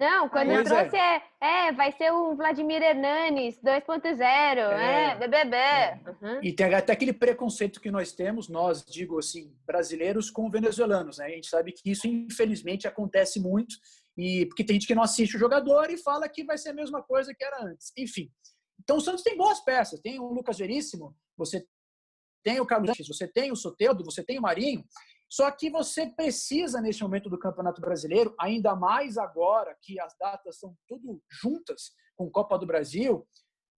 Não, 0.00 0.28
quando 0.28 0.48
pois 0.48 0.68
trouxe 0.68 0.96
é. 0.96 1.22
é. 1.40 1.68
é, 1.68 1.72
vai 1.72 1.92
ser 1.92 2.10
o 2.12 2.34
Vladimir 2.34 2.82
Hernanes 2.82 3.60
2.0, 3.62 4.20
é, 4.20 5.12
é 5.12 5.14
BBB. 5.14 5.56
É. 5.56 6.00
Uhum. 6.20 6.40
E 6.42 6.52
tem 6.52 6.74
até 6.74 6.92
aquele 6.92 7.12
preconceito 7.12 7.80
que 7.80 7.92
nós 7.92 8.10
temos, 8.10 8.48
nós, 8.48 8.84
digo 8.84 9.16
assim, 9.16 9.54
brasileiros 9.64 10.32
com 10.32 10.50
venezuelanos, 10.50 11.18
né? 11.18 11.26
A 11.26 11.30
gente 11.30 11.48
sabe 11.48 11.70
que 11.70 11.88
isso, 11.88 12.08
infelizmente, 12.08 12.88
acontece 12.88 13.38
muito, 13.38 13.76
e 14.16 14.46
porque 14.46 14.64
tem 14.64 14.74
gente 14.74 14.88
que 14.88 14.96
não 14.96 15.04
assiste 15.04 15.36
o 15.36 15.38
jogador 15.38 15.90
e 15.90 15.96
fala 15.96 16.28
que 16.28 16.42
vai 16.42 16.58
ser 16.58 16.70
a 16.70 16.74
mesma 16.74 17.00
coisa 17.04 17.32
que 17.32 17.44
era 17.44 17.62
antes. 17.62 17.92
Enfim. 17.96 18.28
Então 18.82 18.96
o 18.96 19.00
Santos 19.00 19.22
tem 19.22 19.36
boas 19.36 19.60
peças, 19.60 20.00
tem 20.00 20.18
o 20.18 20.32
Lucas 20.32 20.58
Veríssimo, 20.58 21.14
você 21.38 21.64
tem 22.44 22.60
o 22.60 22.66
Carlos 22.66 22.90
você 23.06 23.26
tem 23.26 23.50
o 23.50 23.56
Soteudo, 23.56 24.04
você 24.04 24.24
tem 24.24 24.38
o 24.38 24.42
Marinho, 24.42 24.84
só 25.30 25.50
que 25.50 25.70
você 25.70 26.06
precisa, 26.06 26.80
nesse 26.80 27.02
momento 27.02 27.28
do 27.28 27.38
Campeonato 27.38 27.80
Brasileiro, 27.80 28.34
ainda 28.40 28.74
mais 28.74 29.18
agora 29.18 29.76
que 29.82 30.00
as 30.00 30.16
datas 30.18 30.58
são 30.58 30.74
tudo 30.86 31.22
juntas 31.30 31.92
com 32.16 32.30
Copa 32.30 32.58
do 32.58 32.66
Brasil, 32.66 33.26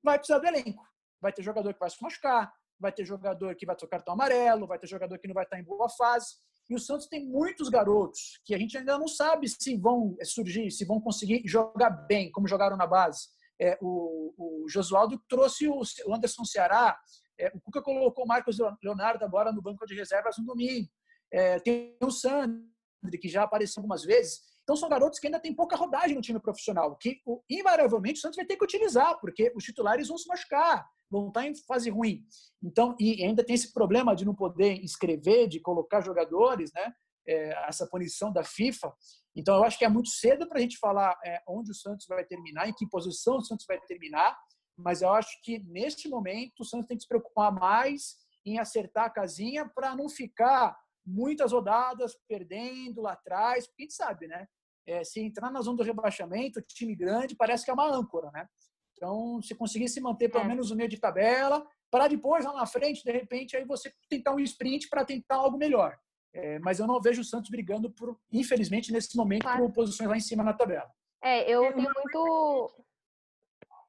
vai 0.04 0.18
precisar 0.18 0.40
do 0.40 0.48
elenco. 0.48 0.84
Vai 1.20 1.34
ter 1.34 1.42
jogador 1.42 1.74
que 1.74 1.80
vai 1.80 1.90
se 1.90 2.02
machucar, 2.02 2.54
vai 2.80 2.92
ter 2.92 3.04
jogador 3.04 3.56
que 3.56 3.66
vai 3.66 3.76
ter 3.76 3.88
cartão 3.88 4.14
amarelo, 4.14 4.68
vai 4.68 4.78
ter 4.78 4.88
jogador 4.88 5.18
que 5.18 5.28
não 5.28 5.34
vai 5.34 5.44
estar 5.44 5.60
em 5.60 5.64
boa 5.64 5.90
fase. 5.90 6.38
E 6.70 6.76
o 6.76 6.80
Santos 6.80 7.08
tem 7.08 7.28
muitos 7.28 7.68
garotos 7.68 8.40
que 8.46 8.54
a 8.54 8.58
gente 8.58 8.78
ainda 8.78 8.98
não 8.98 9.08
sabe 9.08 9.50
se 9.50 9.76
vão 9.76 10.16
surgir, 10.24 10.70
se 10.70 10.86
vão 10.86 11.02
conseguir 11.02 11.42
jogar 11.46 11.90
bem, 11.90 12.32
como 12.32 12.48
jogaram 12.48 12.78
na 12.78 12.86
base. 12.86 13.28
É, 13.60 13.78
o, 13.82 14.34
o 14.38 14.70
Josualdo 14.70 15.20
trouxe 15.28 15.68
o 15.68 15.82
Anderson 16.14 16.46
Ceará, 16.46 16.98
é, 17.40 17.52
o 17.56 17.62
Cuca 17.62 17.82
colocou 17.82 18.26
o 18.26 18.28
Marcos 18.28 18.58
Leonardo 18.84 19.24
agora 19.24 19.52
no 19.52 19.62
banco 19.62 19.86
de 19.86 19.96
reservas 19.96 20.38
no 20.38 20.46
domingo. 20.46 20.90
É, 21.32 21.60
tem 21.60 21.96
o 22.04 22.12
Sandri, 22.12 23.18
que 23.20 23.30
já 23.30 23.44
apareceu 23.44 23.80
algumas 23.80 24.04
vezes. 24.04 24.42
Então, 24.64 24.76
são 24.76 24.90
garotos 24.90 25.18
que 25.18 25.26
ainda 25.26 25.40
têm 25.40 25.54
pouca 25.54 25.76
rodagem 25.76 26.16
no 26.16 26.22
time 26.22 26.40
profissional, 26.40 26.96
que 26.96 27.20
invariavelmente 27.50 28.20
o 28.20 28.22
Santos 28.22 28.36
vai 28.36 28.46
ter 28.46 28.56
que 28.56 28.64
utilizar, 28.64 29.20
porque 29.20 29.52
os 29.56 29.64
titulares 29.64 30.08
vão 30.08 30.18
se 30.18 30.28
machucar, 30.28 30.86
vão 31.10 31.30
estar 31.30 31.48
em 31.48 31.56
fase 31.66 31.90
ruim. 31.90 32.24
Então, 32.62 32.96
e 33.00 33.24
ainda 33.24 33.44
tem 33.44 33.56
esse 33.56 33.74
problema 33.74 34.16
de 34.16 34.26
não 34.26 34.36
poder 34.36 34.74
escrever, 34.84 35.48
de 35.48 35.60
colocar 35.60 36.02
jogadores, 36.02 36.72
né? 36.74 36.94
É, 37.28 37.68
essa 37.68 37.88
punição 37.88 38.32
da 38.32 38.44
FIFA. 38.44 38.94
Então, 39.36 39.56
eu 39.56 39.64
acho 39.64 39.78
que 39.78 39.86
é 39.86 39.90
muito 39.90 40.10
cedo 40.10 40.48
para 40.48 40.58
a 40.58 40.62
gente 40.62 40.78
falar 40.78 41.18
é, 41.24 41.42
onde 41.48 41.72
o 41.72 41.76
Santos 41.76 42.06
vai 42.08 42.24
terminar, 42.26 42.68
em 42.68 42.74
que 42.74 42.88
posição 42.88 43.38
o 43.38 43.42
Santos 43.42 43.66
vai 43.68 43.80
terminar 43.82 44.38
mas 44.80 45.02
eu 45.02 45.12
acho 45.14 45.42
que 45.44 45.60
neste 45.60 46.08
momento 46.08 46.62
o 46.62 46.66
Santos 46.66 46.88
tem 46.88 46.98
que 46.98 47.04
se 47.04 47.10
preocupar 47.10 47.52
mais 47.52 48.18
em 48.46 48.58
acertar 48.60 49.06
a 49.06 49.10
casinha 49.10 49.68
para 49.68 49.96
não 49.96 50.10
ficar 50.10 50.78
muitas 51.06 51.52
rodadas 51.52 52.18
perdendo 52.28 53.02
lá 53.02 53.14
atrás, 53.14 53.68
porque 53.68 53.84
a 53.84 53.86
gente 53.86 53.94
sabe, 53.94 54.28
né? 54.28 54.48
É, 54.88 55.04
se 55.04 55.20
entrar 55.20 55.52
na 55.52 55.62
zona 55.62 55.78
do 55.78 55.84
rebaixamento, 55.84 56.62
time 56.62 56.96
grande 56.96 57.36
parece 57.36 57.64
que 57.64 57.72
é 57.72 57.74
uma 57.74 57.88
âncora, 57.88 58.32
né? 58.32 58.48
Então, 58.94 59.42
se 59.42 59.56
conseguir 59.56 59.88
se 59.88 60.02
manter 60.02 60.30
pelo 60.30 60.44
é. 60.44 60.48
menos 60.48 60.72
no 60.72 60.76
meio 60.76 60.90
de 60.90 61.00
tabela, 61.00 61.66
para 61.92 62.08
depois 62.08 62.44
lá 62.46 62.54
na 62.54 62.66
frente, 62.66 63.04
de 63.04 63.12
repente, 63.12 63.56
aí 63.56 63.66
você 63.66 63.94
tentar 64.10 64.34
um 64.34 64.40
sprint 64.40 64.90
para 64.90 65.06
tentar 65.06 65.36
algo 65.36 65.58
melhor. 65.58 65.98
É, 66.34 66.60
mas 66.60 66.80
eu 66.80 66.86
não 66.86 67.02
vejo 67.02 67.22
o 67.22 67.26
Santos 67.26 67.50
brigando 67.50 67.90
por, 67.92 68.20
infelizmente, 68.32 68.92
nesse 68.92 69.16
momento, 69.16 69.44
claro. 69.44 69.66
por 69.66 69.74
posições 69.74 70.10
lá 70.10 70.18
em 70.18 70.22
cima 70.22 70.44
na 70.44 70.54
tabela. 70.54 70.90
É, 71.22 71.50
eu 71.50 71.74
tenho 71.74 71.92
muito. 71.94 72.86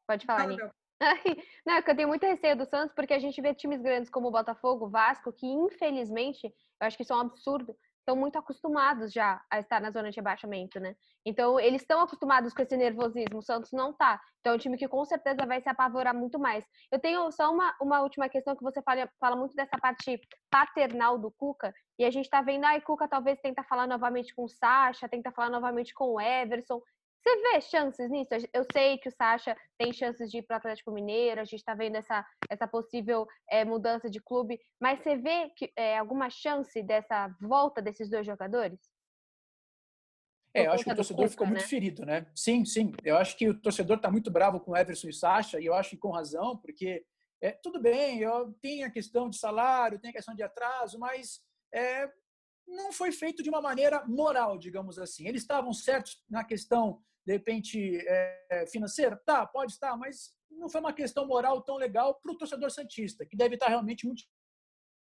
Pode 0.06 0.26
falar, 0.26 0.46
Nico. 0.46 0.70
Não, 1.66 1.74
é 1.74 1.82
que 1.82 1.90
eu 1.90 1.96
tenho 1.96 2.08
muito 2.08 2.26
receio 2.26 2.56
do 2.56 2.66
Santos, 2.66 2.94
porque 2.94 3.14
a 3.14 3.18
gente 3.18 3.40
vê 3.40 3.54
times 3.54 3.80
grandes 3.80 4.10
como 4.10 4.28
o 4.28 4.30
Botafogo, 4.30 4.86
o 4.86 4.90
Vasco, 4.90 5.32
que 5.32 5.46
infelizmente, 5.46 6.46
eu 6.46 6.86
acho 6.86 6.96
que 6.96 7.02
isso 7.02 7.12
é 7.12 7.16
um 7.16 7.20
absurdo, 7.20 7.74
estão 8.00 8.16
muito 8.16 8.36
acostumados 8.36 9.12
já 9.12 9.42
a 9.50 9.60
estar 9.60 9.80
na 9.80 9.90
zona 9.90 10.10
de 10.10 10.16
rebaixamento, 10.16 10.80
né? 10.80 10.96
Então, 11.24 11.60
eles 11.60 11.82
estão 11.82 12.00
acostumados 12.00 12.52
com 12.52 12.62
esse 12.62 12.76
nervosismo, 12.76 13.38
o 13.38 13.42
Santos 13.42 13.72
não 13.72 13.92
tá. 13.92 14.20
Então, 14.40 14.52
é 14.52 14.56
um 14.56 14.58
time 14.58 14.76
que 14.76 14.88
com 14.88 15.04
certeza 15.04 15.46
vai 15.46 15.60
se 15.60 15.68
apavorar 15.68 16.14
muito 16.14 16.38
mais. 16.38 16.64
Eu 16.90 16.98
tenho 16.98 17.30
só 17.30 17.52
uma, 17.52 17.74
uma 17.80 18.00
última 18.00 18.28
questão 18.28 18.56
que 18.56 18.62
você 18.62 18.82
fala, 18.82 19.08
fala 19.20 19.36
muito 19.36 19.54
dessa 19.54 19.78
parte 19.78 20.20
paternal 20.50 21.18
do 21.18 21.30
Cuca, 21.30 21.72
e 21.98 22.04
a 22.04 22.10
gente 22.10 22.28
tá 22.28 22.42
vendo, 22.42 22.64
ai, 22.64 22.80
Cuca 22.80 23.06
talvez 23.06 23.38
tenta 23.40 23.62
falar 23.62 23.86
novamente 23.86 24.34
com 24.34 24.44
o 24.44 24.48
Sacha, 24.48 25.08
tenta 25.08 25.30
falar 25.30 25.50
novamente 25.50 25.94
com 25.94 26.14
o 26.14 26.20
Everson. 26.20 26.80
Você 27.22 27.36
vê 27.42 27.60
chances 27.60 28.10
nisso? 28.10 28.30
Eu 28.52 28.64
sei 28.72 28.96
que 28.96 29.08
o 29.08 29.12
Sacha 29.12 29.54
tem 29.78 29.92
chances 29.92 30.30
de 30.30 30.38
ir 30.38 30.42
para 30.42 30.54
o 30.54 30.56
Atlético 30.58 30.90
Mineiro, 30.90 31.40
a 31.40 31.44
gente 31.44 31.60
está 31.60 31.74
vendo 31.74 31.96
essa, 31.96 32.24
essa 32.48 32.66
possível 32.66 33.26
é, 33.48 33.64
mudança 33.64 34.08
de 34.08 34.20
clube, 34.20 34.58
mas 34.80 35.02
você 35.02 35.16
vê 35.16 35.50
que, 35.50 35.70
é, 35.76 35.98
alguma 35.98 36.30
chance 36.30 36.82
dessa 36.82 37.28
volta 37.40 37.82
desses 37.82 38.08
dois 38.08 38.24
jogadores? 38.24 38.80
É, 40.54 40.66
eu 40.66 40.72
acho 40.72 40.82
que 40.82 40.90
o 40.90 40.96
torcedor 40.96 41.24
Cuca, 41.24 41.30
ficou 41.30 41.46
muito 41.46 41.60
né? 41.60 41.66
ferido, 41.66 42.04
né? 42.04 42.26
Sim, 42.34 42.64
sim. 42.64 42.92
Eu 43.04 43.16
acho 43.18 43.36
que 43.36 43.48
o 43.48 43.60
torcedor 43.60 43.98
está 43.98 44.10
muito 44.10 44.30
bravo 44.30 44.58
com 44.58 44.72
o 44.72 44.76
Everson 44.76 45.08
e 45.08 45.12
Sacha, 45.12 45.60
e 45.60 45.66
eu 45.66 45.74
acho 45.74 45.90
que 45.90 45.96
com 45.98 46.10
razão, 46.10 46.56
porque 46.56 47.04
é, 47.40 47.52
tudo 47.52 47.80
bem, 47.80 48.20
eu 48.20 48.52
tenho 48.60 48.86
a 48.86 48.90
questão 48.90 49.28
de 49.28 49.36
salário, 49.36 49.98
tem 49.98 50.10
a 50.10 50.14
questão 50.14 50.34
de 50.34 50.42
atraso, 50.42 50.98
mas 50.98 51.40
é, 51.72 52.10
não 52.66 52.92
foi 52.92 53.12
feito 53.12 53.42
de 53.42 53.50
uma 53.50 53.60
maneira 53.60 54.04
moral, 54.06 54.58
digamos 54.58 54.98
assim. 54.98 55.26
Eles 55.28 55.42
estavam 55.42 55.72
certos 55.72 56.22
na 56.28 56.42
questão 56.42 57.00
de 57.26 57.32
repente, 57.32 57.98
é, 58.06 58.66
financeira? 58.70 59.20
Tá, 59.24 59.46
pode 59.46 59.72
estar, 59.72 59.96
mas 59.96 60.34
não 60.50 60.68
foi 60.68 60.80
uma 60.80 60.92
questão 60.92 61.26
moral 61.26 61.62
tão 61.62 61.76
legal 61.76 62.14
para 62.20 62.32
o 62.32 62.36
torcedor 62.36 62.70
Santista, 62.70 63.24
que 63.26 63.36
deve 63.36 63.54
estar 63.54 63.68
realmente 63.68 64.06
muito 64.06 64.22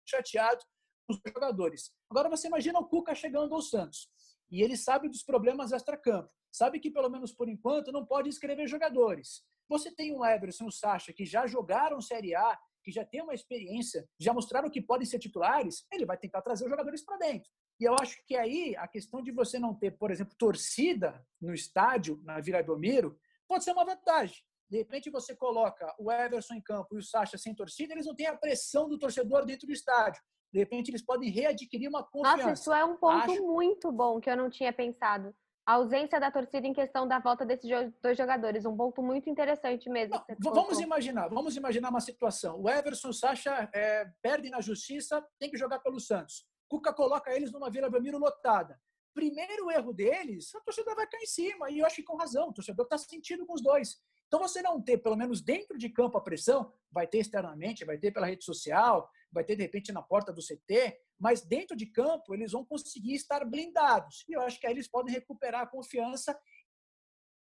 chateado 0.06 0.62
com 1.06 1.14
os 1.14 1.20
jogadores. 1.26 1.92
Agora, 2.10 2.28
você 2.28 2.48
imagina 2.48 2.78
o 2.78 2.86
Cuca 2.86 3.14
chegando 3.14 3.54
ao 3.54 3.62
Santos, 3.62 4.10
e 4.50 4.62
ele 4.62 4.76
sabe 4.76 5.08
dos 5.08 5.22
problemas 5.22 5.72
extra-campo, 5.72 6.30
sabe 6.50 6.80
que, 6.80 6.90
pelo 6.90 7.10
menos 7.10 7.32
por 7.32 7.48
enquanto, 7.48 7.92
não 7.92 8.04
pode 8.04 8.28
escrever 8.28 8.66
jogadores. 8.66 9.44
Você 9.68 9.94
tem 9.94 10.16
o 10.16 10.24
Everson 10.24 10.64
e 10.64 10.68
o 10.68 10.72
Sacha, 10.72 11.12
que 11.12 11.26
já 11.26 11.46
jogaram 11.46 12.00
Série 12.00 12.34
A, 12.34 12.58
que 12.82 12.90
já 12.90 13.04
tem 13.04 13.22
uma 13.22 13.34
experiência, 13.34 14.08
já 14.18 14.32
mostraram 14.32 14.70
que 14.70 14.80
podem 14.80 15.06
ser 15.06 15.18
titulares, 15.18 15.86
ele 15.92 16.06
vai 16.06 16.16
tentar 16.16 16.40
trazer 16.40 16.64
os 16.64 16.70
jogadores 16.70 17.04
para 17.04 17.18
dentro. 17.18 17.50
E 17.80 17.84
eu 17.84 17.94
acho 18.00 18.20
que 18.26 18.36
aí 18.36 18.74
a 18.76 18.88
questão 18.88 19.22
de 19.22 19.30
você 19.30 19.58
não 19.58 19.74
ter, 19.74 19.92
por 19.92 20.10
exemplo, 20.10 20.34
torcida 20.36 21.24
no 21.40 21.54
estádio, 21.54 22.20
na 22.24 22.40
Vila 22.40 22.62
Belmiro, 22.62 23.18
pode 23.46 23.64
ser 23.64 23.72
uma 23.72 23.84
vantagem. 23.84 24.36
De 24.68 24.78
repente 24.78 25.10
você 25.10 25.34
coloca 25.34 25.94
o 25.98 26.10
Everson 26.10 26.54
em 26.54 26.60
campo 26.60 26.94
e 26.94 26.98
o 26.98 27.02
Sacha 27.02 27.38
sem 27.38 27.54
torcida, 27.54 27.94
eles 27.94 28.06
não 28.06 28.14
têm 28.14 28.26
a 28.26 28.36
pressão 28.36 28.88
do 28.88 28.98
torcedor 28.98 29.46
dentro 29.46 29.66
do 29.66 29.72
estádio. 29.72 30.22
De 30.52 30.58
repente 30.58 30.90
eles 30.90 31.02
podem 31.02 31.30
readquirir 31.30 31.88
uma 31.88 32.02
confiança. 32.02 32.36
Nossa, 32.36 32.52
isso 32.52 32.72
é 32.72 32.84
um 32.84 32.96
ponto 32.96 33.30
acho... 33.30 33.46
muito 33.46 33.92
bom 33.92 34.20
que 34.20 34.28
eu 34.28 34.36
não 34.36 34.50
tinha 34.50 34.72
pensado. 34.72 35.34
a 35.68 35.74
ausência 35.74 36.18
da 36.18 36.30
torcida 36.30 36.66
em 36.66 36.72
questão 36.72 37.06
da 37.06 37.18
volta 37.18 37.44
desses 37.44 37.70
dois 38.02 38.16
jogadores. 38.16 38.64
Um 38.64 38.74
ponto 38.74 39.02
muito 39.02 39.28
interessante 39.28 39.90
mesmo. 39.90 40.18
Não, 40.42 40.54
vamos 40.54 40.80
imaginar, 40.80 41.28
vamos 41.28 41.56
imaginar 41.56 41.90
uma 41.90 42.00
situação. 42.00 42.58
O 42.58 42.70
Everson, 42.70 43.10
o 43.10 43.12
Sacha 43.12 43.68
é, 43.74 44.10
perde 44.22 44.48
na 44.48 44.62
justiça, 44.62 45.22
tem 45.38 45.50
que 45.50 45.58
jogar 45.58 45.80
pelo 45.80 46.00
Santos. 46.00 46.47
Cuca 46.68 46.92
coloca 46.92 47.34
eles 47.34 47.50
numa 47.50 47.70
Vila 47.70 47.90
Belmiro 47.90 48.18
lotada. 48.18 48.80
Primeiro 49.14 49.70
erro 49.70 49.92
deles, 49.92 50.54
a 50.54 50.60
torcida 50.60 50.94
vai 50.94 51.06
cair 51.06 51.22
em 51.22 51.26
cima. 51.26 51.70
E 51.70 51.78
eu 51.78 51.86
acho 51.86 51.96
que 51.96 52.02
com 52.02 52.16
razão, 52.16 52.48
o 52.48 52.52
torcedor 52.52 52.84
está 52.84 52.98
sentindo 52.98 53.46
com 53.46 53.54
os 53.54 53.62
dois. 53.62 54.00
Então, 54.28 54.40
você 54.40 54.60
não 54.60 54.80
ter, 54.80 54.98
pelo 54.98 55.16
menos 55.16 55.40
dentro 55.40 55.78
de 55.78 55.88
campo, 55.88 56.18
a 56.18 56.20
pressão, 56.20 56.70
vai 56.92 57.06
ter 57.06 57.18
externamente, 57.18 57.84
vai 57.84 57.98
ter 57.98 58.12
pela 58.12 58.26
rede 58.26 58.44
social, 58.44 59.10
vai 59.32 59.42
ter, 59.42 59.56
de 59.56 59.62
repente, 59.62 59.90
na 59.90 60.02
porta 60.02 60.32
do 60.32 60.42
CT, 60.42 61.00
mas 61.18 61.40
dentro 61.40 61.74
de 61.74 61.86
campo 61.86 62.34
eles 62.34 62.52
vão 62.52 62.64
conseguir 62.64 63.14
estar 63.14 63.44
blindados. 63.44 64.24
E 64.28 64.34
eu 64.34 64.42
acho 64.42 64.60
que 64.60 64.66
aí 64.66 64.74
eles 64.74 64.86
podem 64.86 65.14
recuperar 65.14 65.62
a 65.62 65.66
confiança 65.66 66.38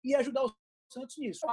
e 0.02 0.14
ajudar 0.14 0.44
o 0.44 0.56
Santos 0.88 1.18
nisso. 1.18 1.44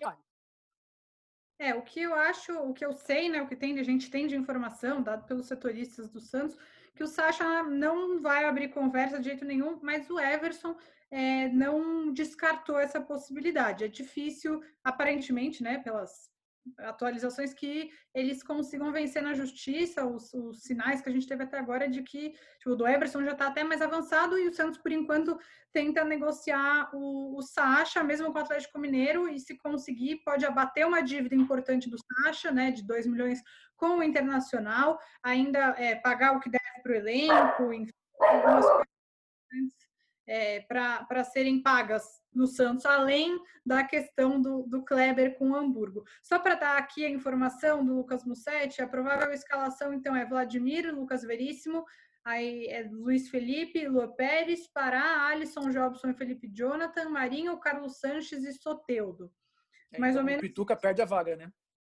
É, 1.60 1.74
o 1.74 1.82
que 1.82 2.02
eu 2.02 2.14
acho, 2.14 2.54
o 2.60 2.74
que 2.74 2.86
eu 2.86 2.94
sei, 2.94 3.30
né, 3.30 3.42
o 3.42 3.48
que 3.48 3.56
tem, 3.56 3.80
a 3.80 3.84
gente 3.84 4.10
tem 4.12 4.28
de 4.28 4.36
informação, 4.36 5.02
dado 5.02 5.26
pelos 5.26 5.48
setoristas 5.48 6.10
do 6.10 6.20
Santos, 6.20 6.58
que 6.96 7.04
o 7.04 7.08
Sacha 7.08 7.64
não 7.64 8.22
vai 8.22 8.46
abrir 8.46 8.70
conversa 8.70 9.20
de 9.20 9.26
jeito 9.26 9.46
nenhum, 9.46 9.80
mas 9.82 10.10
o 10.10 10.20
Everson 10.20 10.76
é, 11.10 11.48
não 11.50 12.14
descartou 12.14 12.80
essa 12.80 13.02
possibilidade. 13.02 13.84
É 13.84 13.88
difícil, 13.88 14.62
aparentemente, 14.84 15.64
né, 15.64 15.80
pelas 15.80 16.32
atualizações 16.80 17.54
que 17.54 17.92
eles 18.14 18.42
consigam 18.42 18.92
vencer 18.92 19.22
na 19.22 19.34
justiça. 19.34 20.06
Os, 20.06 20.34
os, 20.34 20.64
sinais 20.64 21.02
que 21.02 21.10
a 21.10 21.12
gente 21.12 21.28
teve 21.28 21.44
até 21.44 21.60
agora 21.60 21.86
é 21.86 21.90
de 21.90 22.02
que 22.04 22.32
tipo, 22.58 22.72
o 22.72 22.76
do 22.76 22.88
Everson 22.88 23.24
já 23.24 23.34
está 23.34 23.48
até 23.48 23.64
mais 23.64 23.82
avançado 23.82 24.38
e 24.38 24.48
o 24.48 24.54
Santos, 24.54 24.78
por 24.78 24.92
enquanto, 24.92 25.38
tenta 25.72 26.04
negociar 26.04 26.90
o, 26.94 27.38
o 27.38 27.42
Sacha, 27.42 28.04
mesmo 28.04 28.32
com 28.32 28.40
o 28.40 28.42
Atlético 28.42 28.80
Mineiro, 28.80 29.28
e 29.28 29.40
se 29.40 29.58
conseguir, 29.58 30.22
pode 30.24 30.46
abater 30.46 30.86
uma 30.86 31.02
dívida 31.02 31.36
importante 31.36 31.90
do 31.90 31.98
Sacha, 31.98 32.52
né, 32.52 32.72
de 32.72 32.84
2 32.84 33.08
milhões 33.08 33.42
com 33.76 33.98
o 33.98 34.04
Internacional, 34.04 35.00
ainda 35.22 35.76
é, 35.78 35.96
pagar 35.96 36.38
o 36.38 36.40
que 36.40 36.50
deve 36.50 36.63
para 36.84 36.92
o 36.92 36.96
elenco, 36.96 37.74
enfim, 37.74 37.92
algumas 38.20 38.66
coisas 38.66 38.84
é, 40.28 40.62
para 40.62 41.24
serem 41.24 41.62
pagas 41.62 42.22
no 42.34 42.48
Santos, 42.48 42.86
além 42.86 43.40
da 43.66 43.84
questão 43.84 44.42
do, 44.42 44.64
do 44.64 44.84
Kleber 44.84 45.38
com 45.38 45.52
o 45.52 45.56
Hamburgo. 45.56 46.04
Só 46.22 46.40
para 46.40 46.56
dar 46.56 46.78
aqui 46.78 47.06
a 47.06 47.10
informação 47.10 47.86
do 47.86 47.96
Lucas 47.96 48.24
Mussetti, 48.26 48.82
a 48.82 48.88
provável 48.88 49.32
escalação, 49.32 49.94
então, 49.94 50.16
é 50.16 50.26
Vladimir, 50.26 50.94
Lucas 50.94 51.24
Veríssimo, 51.24 51.86
aí 52.26 52.68
é 52.68 52.84
Luiz 52.84 53.30
Felipe, 53.30 53.88
Lua 53.88 54.08
Pérez, 54.08 54.68
Pará, 54.68 55.28
Alisson, 55.28 55.70
Jobson 55.70 56.10
e 56.10 56.16
Felipe 56.16 56.48
Jonathan, 56.48 57.10
Marinho, 57.10 57.60
Carlos 57.60 58.00
Sanches 58.00 58.44
e 58.44 58.54
Soteudo. 58.54 59.32
É, 59.92 60.00
Mais 60.00 60.14
então, 60.14 60.24
ou 60.24 60.26
menos. 60.26 60.40
O 60.40 60.48
Pituca 60.48 60.76
perde 60.76 61.02
a 61.02 61.06
vaga, 61.06 61.36
né? 61.36 61.52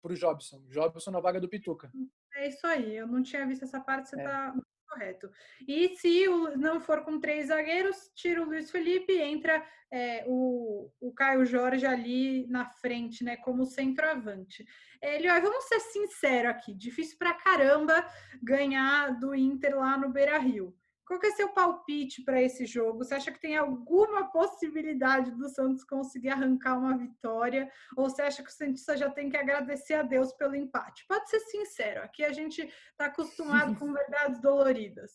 Para 0.03 0.13
o 0.13 0.17
Jobson. 0.17 0.63
Jobson 0.69 1.11
na 1.11 1.21
vaga 1.21 1.41
do 1.41 1.49
Pituca. 1.49 1.91
É 2.35 2.49
isso 2.49 2.67
aí. 2.67 2.97
Eu 2.97 3.07
não 3.07 3.23
tinha 3.23 3.47
visto 3.47 3.63
essa 3.63 3.81
parte, 3.81 4.09
você 4.09 4.17
está 4.17 4.55
é. 4.55 4.74
Correto. 4.95 5.29
E 5.67 5.97
se 5.97 6.25
não 6.57 6.81
for 6.81 7.03
com 7.05 7.19
três 7.19 7.49
zagueiros, 7.49 8.13
tira 8.15 8.41
o 8.41 8.45
Luiz 8.45 8.71
Felipe, 8.71 9.13
entra 9.21 9.67
é, 9.91 10.25
o, 10.27 10.89
o 11.01 11.13
Caio 11.13 11.45
Jorge 11.45 11.85
ali 11.85 12.47
na 12.47 12.65
frente, 12.67 13.25
né, 13.25 13.37
como 13.37 13.67
centroavante. 13.67 14.65
Ele, 15.03 15.29
ó, 15.29 15.41
vamos 15.41 15.65
ser 15.65 15.81
sinceros 15.81 16.53
aqui, 16.53 16.73
difícil 16.73 17.19
pra 17.19 17.35
caramba 17.35 18.07
ganhar 18.41 19.19
do 19.19 19.35
Inter 19.35 19.77
lá 19.77 19.99
no 19.99 20.11
Beira 20.11 20.39
Rio. 20.39 20.73
Qual 21.07 21.21
que 21.21 21.27
é 21.27 21.33
seu 21.33 21.51
palpite 21.51 22.23
para 22.23 22.41
esse 22.41 22.65
jogo? 22.65 22.99
Você 22.99 23.15
acha 23.15 23.31
que 23.31 23.41
tem 23.41 23.57
alguma 23.57 24.31
possibilidade 24.31 25.31
do 25.33 25.49
Santos 25.49 25.85
conseguir 25.85 26.31
arrancar 26.31 26.79
uma 26.79 26.97
vitória? 26.97 27.71
Ou 27.97 28.09
você 28.09 28.23
acha 28.23 28.43
que 28.43 28.49
o 28.49 28.53
Santista 28.53 28.97
já 28.97 29.11
tem 29.11 29.29
que 29.29 29.37
agradecer 29.37 29.95
a 29.95 30.03
Deus 30.03 30.33
pelo 30.33 30.55
empate? 30.55 31.05
Pode 31.07 31.29
ser 31.29 31.41
sincero, 31.41 32.03
aqui 32.03 32.25
a 32.25 32.33
gente 32.33 32.63
está 32.63 33.07
acostumado 33.07 33.77
com 33.79 33.93
verdades 33.93 34.41
doloridas. 34.41 35.13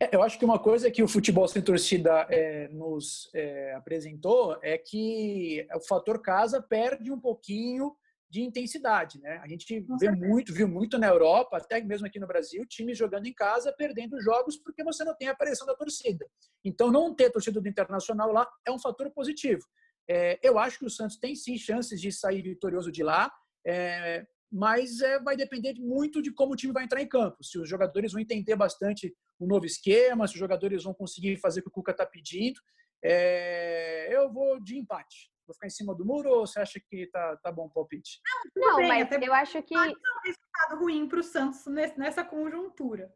É, 0.00 0.14
eu 0.14 0.22
acho 0.22 0.38
que 0.38 0.44
uma 0.44 0.58
coisa 0.58 0.90
que 0.90 1.02
o 1.02 1.08
futebol 1.08 1.46
sem 1.48 1.60
torcida 1.60 2.26
é, 2.30 2.68
nos 2.68 3.28
é, 3.34 3.74
apresentou 3.74 4.58
é 4.62 4.78
que 4.78 5.66
o 5.74 5.80
fator 5.80 6.22
casa 6.22 6.62
perde 6.62 7.10
um 7.12 7.20
pouquinho 7.20 7.94
de 8.36 8.42
intensidade, 8.42 9.18
né? 9.18 9.38
A 9.42 9.48
gente 9.48 9.80
vê 9.98 10.10
muito, 10.10 10.52
viu 10.52 10.68
muito 10.68 10.98
na 10.98 11.06
Europa, 11.06 11.56
até 11.56 11.80
mesmo 11.80 12.06
aqui 12.06 12.20
no 12.20 12.26
Brasil, 12.26 12.66
times 12.66 12.98
jogando 12.98 13.24
em 13.24 13.32
casa, 13.32 13.72
perdendo 13.72 14.20
jogos 14.20 14.58
porque 14.58 14.84
você 14.84 15.02
não 15.04 15.16
tem 15.16 15.28
a 15.28 15.34
pressão 15.34 15.66
da 15.66 15.74
torcida. 15.74 16.26
Então, 16.62 16.92
não 16.92 17.14
ter 17.14 17.30
torcida 17.30 17.62
do 17.62 17.68
Internacional 17.68 18.30
lá 18.30 18.46
é 18.66 18.70
um 18.70 18.78
fator 18.78 19.10
positivo. 19.10 19.62
É, 20.06 20.38
eu 20.42 20.58
acho 20.58 20.78
que 20.78 20.84
o 20.84 20.90
Santos 20.90 21.16
tem 21.16 21.34
sim 21.34 21.56
chances 21.56 21.98
de 21.98 22.12
sair 22.12 22.42
vitorioso 22.42 22.92
de 22.92 23.02
lá, 23.02 23.32
é, 23.66 24.26
mas 24.52 25.00
é, 25.00 25.18
vai 25.18 25.34
depender 25.34 25.74
muito 25.78 26.20
de 26.20 26.30
como 26.30 26.52
o 26.52 26.56
time 26.56 26.74
vai 26.74 26.84
entrar 26.84 27.00
em 27.00 27.08
campo. 27.08 27.42
Se 27.42 27.58
os 27.58 27.66
jogadores 27.66 28.12
vão 28.12 28.20
entender 28.20 28.54
bastante 28.54 29.16
o 29.38 29.46
novo 29.46 29.64
esquema, 29.64 30.28
se 30.28 30.34
os 30.34 30.40
jogadores 30.40 30.84
vão 30.84 30.92
conseguir 30.92 31.38
fazer 31.38 31.60
o 31.60 31.62
que 31.62 31.68
o 31.70 31.72
Cuca 31.72 31.92
está 31.92 32.04
pedindo. 32.04 32.60
É, 33.02 34.14
eu 34.14 34.30
vou 34.30 34.60
de 34.60 34.76
empate. 34.76 35.30
Vou 35.46 35.54
ficar 35.54 35.66
em 35.66 35.70
cima 35.70 35.94
do 35.94 36.04
muro 36.04 36.28
ou 36.30 36.46
você 36.46 36.60
acha 36.60 36.80
que 36.80 37.06
tá, 37.06 37.36
tá 37.36 37.52
bom 37.52 37.66
o 37.66 37.70
palpite? 37.70 38.20
Não, 38.54 38.70
não 38.70 38.76
bem, 38.76 38.88
mas 38.88 39.22
eu 39.22 39.32
acho 39.32 39.62
que. 39.62 39.74
Pode 39.74 39.92
ser 39.92 39.96
um 39.96 40.20
resultado 40.24 40.80
ruim 40.80 41.08
para 41.08 41.20
o 41.20 41.22
Santos 41.22 41.64
nessa 41.96 42.24
conjuntura. 42.24 43.12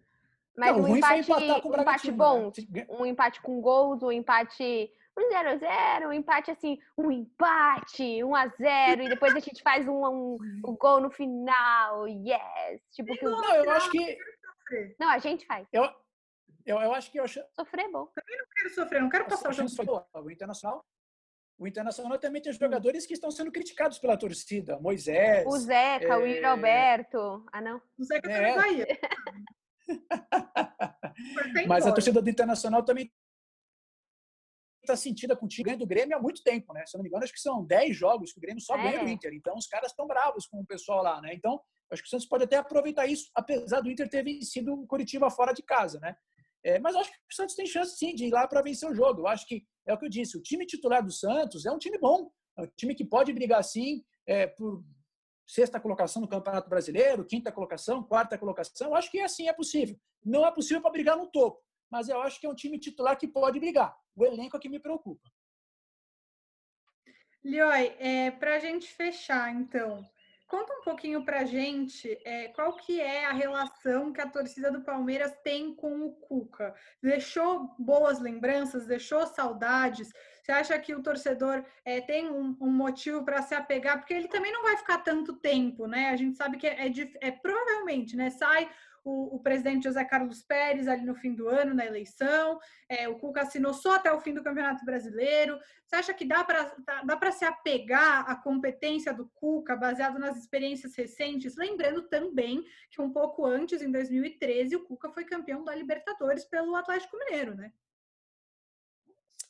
Mas 0.57 0.77
não, 0.77 0.85
um 0.85 0.97
empate, 0.97 1.33
um 1.33 1.81
empate 1.81 2.13
bom, 2.13 2.53
né? 2.71 2.87
um 2.89 3.07
empate 3.07 3.41
com 3.41 3.61
gols, 3.61 4.03
um 4.03 4.13
empate 4.13 4.93
um 5.19 5.29
0x0, 5.29 6.09
um 6.09 6.13
empate 6.13 6.51
assim, 6.51 6.79
um 6.97 7.11
empate, 7.11 8.03
1x0, 8.03 9.05
e 9.05 9.09
depois 9.09 9.35
a 9.35 9.41
gente 9.41 9.63
faz 9.63 9.87
um, 9.87 10.07
um, 10.07 10.39
um 10.65 10.77
gol 10.77 11.01
no 11.01 11.11
final, 11.11 12.09
yes! 12.09 12.81
Tipo, 12.93 13.15
que... 13.15 13.25
Não, 13.25 13.55
eu 13.55 13.71
acho 13.71 13.91
que. 13.91 14.19
Não, 14.99 15.11
a 15.11 15.19
gente 15.19 15.45
faz. 15.47 15.67
Eu, 15.73 15.85
eu, 16.65 16.79
eu 16.79 16.95
acho 16.95 17.11
que 17.11 17.19
eu 17.19 17.25
acho... 17.25 17.41
Sofrer 17.55 17.87
é 17.87 17.91
bom. 17.91 18.07
Também 18.15 18.39
não 18.39 18.47
quero 18.57 18.75
sofrer, 18.75 19.03
não 19.03 19.09
quero 19.09 19.27
passar 19.27 19.51
o 19.51 19.53
jogo. 19.53 20.07
O 20.15 20.31
Internacional 20.31 20.85
o 21.61 21.69
Internacional 21.69 22.19
também 22.19 22.41
tem 22.41 22.51
jogadores 22.55 23.05
que 23.05 23.13
estão 23.13 23.31
sendo 23.31 23.53
criticados 23.53 23.99
pela 23.99 24.17
torcida. 24.17 24.81
Moisés. 24.81 25.47
O 25.47 25.59
Zeca, 25.59 26.15
é... 26.15 26.17
o 26.17 26.27
Yuri 26.27 26.43
Alberto. 26.43 27.45
Ah, 27.53 27.61
não. 27.61 27.83
O 27.99 28.03
Zeca 28.03 28.33
é. 28.33 28.55
tá 28.55 28.63
Bahia. 28.63 28.87
Mas 31.69 31.87
a 31.87 31.93
torcida 31.93 32.23
do 32.23 32.31
Internacional 32.31 32.83
também 32.83 33.13
está 34.81 34.97
sentida 34.97 35.37
com 35.37 35.45
o 35.45 35.49
time 35.49 35.77
do 35.77 35.87
Grêmio 35.87 36.17
há 36.17 36.21
muito 36.21 36.43
tempo, 36.43 36.73
né? 36.73 36.87
Se 36.87 36.97
eu 36.97 36.99
não 36.99 37.03
me 37.03 37.09
engano, 37.11 37.25
acho 37.25 37.33
que 37.35 37.41
são 37.41 37.63
10 37.63 37.95
jogos 37.95 38.33
que 38.33 38.39
o 38.39 38.41
Grêmio 38.41 38.63
só 38.63 38.75
é. 38.79 38.83
ganha 38.83 39.05
do 39.05 39.11
Inter. 39.11 39.35
Então, 39.35 39.55
os 39.55 39.67
caras 39.67 39.93
estão 39.93 40.07
bravos 40.07 40.47
com 40.47 40.61
o 40.61 40.67
pessoal 40.67 41.03
lá, 41.03 41.21
né? 41.21 41.35
Então, 41.35 41.61
acho 41.93 42.01
que 42.01 42.07
o 42.07 42.11
Santos 42.11 42.27
pode 42.27 42.45
até 42.45 42.57
aproveitar 42.57 43.07
isso, 43.07 43.31
apesar 43.35 43.83
do 43.83 43.91
Inter 43.91 44.09
ter 44.09 44.25
vencido 44.25 44.73
o 44.73 44.87
Curitiba 44.87 45.29
fora 45.31 45.53
de 45.53 45.63
casa, 45.63 46.01
né? 46.01 46.17
É, 46.65 46.79
mas 46.79 46.97
acho 46.97 47.11
que 47.11 47.19
o 47.19 47.35
Santos 47.35 47.55
tem 47.55 47.67
chance 47.67 47.99
sim 47.99 48.15
de 48.15 48.27
ir 48.27 48.31
lá 48.31 48.49
para 48.49 48.63
vencer 48.63 48.91
o 48.91 48.95
jogo. 48.95 49.21
Eu 49.21 49.27
acho 49.27 49.47
que 49.47 49.67
é 49.91 49.95
o 49.95 49.99
que 49.99 50.07
eu 50.07 50.11
disse: 50.11 50.37
o 50.37 50.43
time 50.43 50.65
titular 50.67 51.05
do 51.05 51.11
Santos 51.11 51.67
é 51.67 51.71
um 51.71 51.79
time 51.79 51.99
bom, 51.99 52.31
é 52.57 52.63
um 52.63 52.67
time 52.77 52.95
que 52.95 53.05
pode 53.05 53.33
brigar 53.33 53.63
sim 53.65 54.05
é, 54.27 54.47
por 54.47 54.85
sexta 55.47 55.81
colocação 55.81 56.23
no 56.23 56.29
Campeonato 56.29 56.71
Brasileiro, 56.71 57.25
quinta 57.25 57.51
colocação, 57.51 58.03
quarta 58.03 58.39
colocação. 58.39 58.89
Eu 58.89 58.95
acho 58.95 59.11
que 59.11 59.21
assim 59.21 59.49
é 59.49 59.53
possível. 59.53 59.99
Não 60.25 60.47
é 60.47 60.51
possível 60.53 60.81
para 60.81 60.93
brigar 60.93 61.17
no 61.17 61.27
topo, 61.27 61.61
mas 61.91 62.09
eu 62.09 62.21
acho 62.21 62.41
que 62.41 62.47
é 62.47 62.51
um 62.51 62.55
time 62.55 62.79
titular 62.79 63.19
que 63.19 63.27
pode 63.27 63.59
brigar. 63.59 63.97
O 64.15 64.25
elenco 64.25 64.57
é 64.57 64.61
que 64.61 64.69
me 64.69 64.79
preocupa. 64.79 65.29
Lioi, 67.43 67.97
é, 67.99 68.31
para 68.31 68.57
a 68.57 68.59
gente 68.59 68.87
fechar, 68.87 69.53
então, 69.55 70.05
Conta 70.51 70.73
um 70.73 70.83
pouquinho 70.83 71.25
para 71.25 71.43
a 71.43 71.45
gente 71.45 72.19
é, 72.25 72.49
qual 72.49 72.73
que 72.73 73.01
é 73.01 73.25
a 73.25 73.33
relação 73.33 74.13
que 74.13 74.21
a 74.21 74.29
torcida 74.29 74.69
do 74.69 74.81
Palmeiras 74.81 75.33
tem 75.45 75.73
com 75.73 76.03
o 76.03 76.11
Cuca. 76.11 76.75
Deixou 77.01 77.73
boas 77.79 78.19
lembranças, 78.19 78.85
deixou 78.85 79.25
saudades? 79.29 80.13
Você 80.43 80.51
acha 80.51 80.77
que 80.81 80.93
o 80.93 81.05
torcedor 81.05 81.65
é, 81.85 82.01
tem 82.01 82.29
um, 82.29 82.57
um 82.61 82.69
motivo 82.69 83.25
para 83.25 83.41
se 83.43 83.55
apegar? 83.55 83.99
Porque 83.99 84.13
ele 84.13 84.27
também 84.27 84.53
não 84.53 84.65
vai 84.65 84.77
ficar 84.77 84.99
tanto 84.99 85.35
tempo, 85.35 85.87
né? 85.87 86.09
A 86.09 86.17
gente 86.17 86.37
sabe 86.37 86.57
que 86.57 86.67
é, 86.67 86.85
é, 86.85 86.93
é 87.21 87.31
provavelmente, 87.31 88.17
né? 88.17 88.31
Sai 88.31 88.69
o, 89.05 89.37
o, 89.37 89.41
presidente 89.41 89.85
José 89.85 90.05
Carlos 90.05 90.43
Pérez 90.43 90.87
ali 90.87 91.05
no 91.05 91.15
fim 91.15 91.35
do 91.35 91.49
ano, 91.49 91.75
na 91.75 91.87
eleição, 91.87 92.59
é, 92.89 93.09
o 93.09 93.19
Cuca 93.19 93.43
assinou 93.43 93.73
só 93.73 93.95
até 93.95 94.13
o 94.13 94.21
fim 94.21 94.35
do 94.35 94.43
Campeonato 94.43 94.85
Brasileiro. 94.85 95.59
Você 95.87 95.97
acha 95.97 96.15
que 96.15 96.25
dá 96.25 96.45
para 96.45 96.75
dá 97.05 97.33
se 97.33 97.45
apegar 97.45 98.31
à 98.31 98.37
competência 98.37 99.13
do 99.13 99.29
Cuca, 99.35 99.77
baseado 99.77 100.19
nas 100.19 100.37
experiências 100.37 100.95
recentes? 100.95 101.57
Lembrando 101.57 102.03
também 102.09 102.63
que 102.91 103.01
um 103.01 103.11
pouco 103.11 103.47
antes, 103.47 103.83
em 103.83 103.91
2013, 103.91 104.77
o 104.77 104.85
Cuca 104.85 105.11
foi 105.11 105.25
campeão 105.25 105.65
da 105.65 105.75
Libertadores 105.75 106.45
pelo 106.45 106.77
Atlético 106.77 107.17
Mineiro, 107.19 107.55
né? 107.55 107.73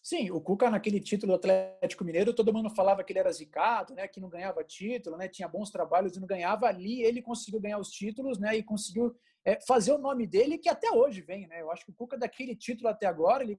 Sim, 0.03 0.31
o 0.31 0.41
Cuca 0.41 0.71
naquele 0.71 0.99
título 0.99 1.33
do 1.33 1.37
Atlético 1.37 2.05
Mineiro, 2.05 2.35
todo 2.35 2.53
mundo 2.53 2.71
falava 2.71 3.05
que 3.05 3.13
ele 3.13 3.19
era 3.19 3.31
zicado, 3.31 3.95
né, 3.95 4.09
que 4.09 4.19
não 4.19 4.31
ganhava 4.31 4.65
título, 4.65 5.17
né, 5.17 5.29
tinha 5.29 5.47
bons 5.47 5.71
trabalhos 5.71 6.17
e 6.17 6.21
não 6.21 6.27
ganhava. 6.27 6.67
Ali 6.67 7.03
ele 7.03 7.21
conseguiu 7.21 7.61
ganhar 7.61 7.79
os 7.79 7.91
títulos, 7.91 8.39
né, 8.39 8.57
e 8.57 8.63
conseguiu 8.63 9.15
é, 9.45 9.59
fazer 9.67 9.93
o 9.93 9.99
nome 9.99 10.27
dele 10.27 10.59
que 10.59 10.69
até 10.69 10.91
hoje 10.91 11.23
vem, 11.23 11.47
né. 11.47 11.61
Eu 11.61 11.71
acho 11.71 11.85
que 11.85 11.91
o 11.91 11.95
Cuca 11.95 12.19
daquele 12.19 12.55
título 12.55 12.89
até 12.89 13.07
agora 13.07 13.43
ele 13.43 13.59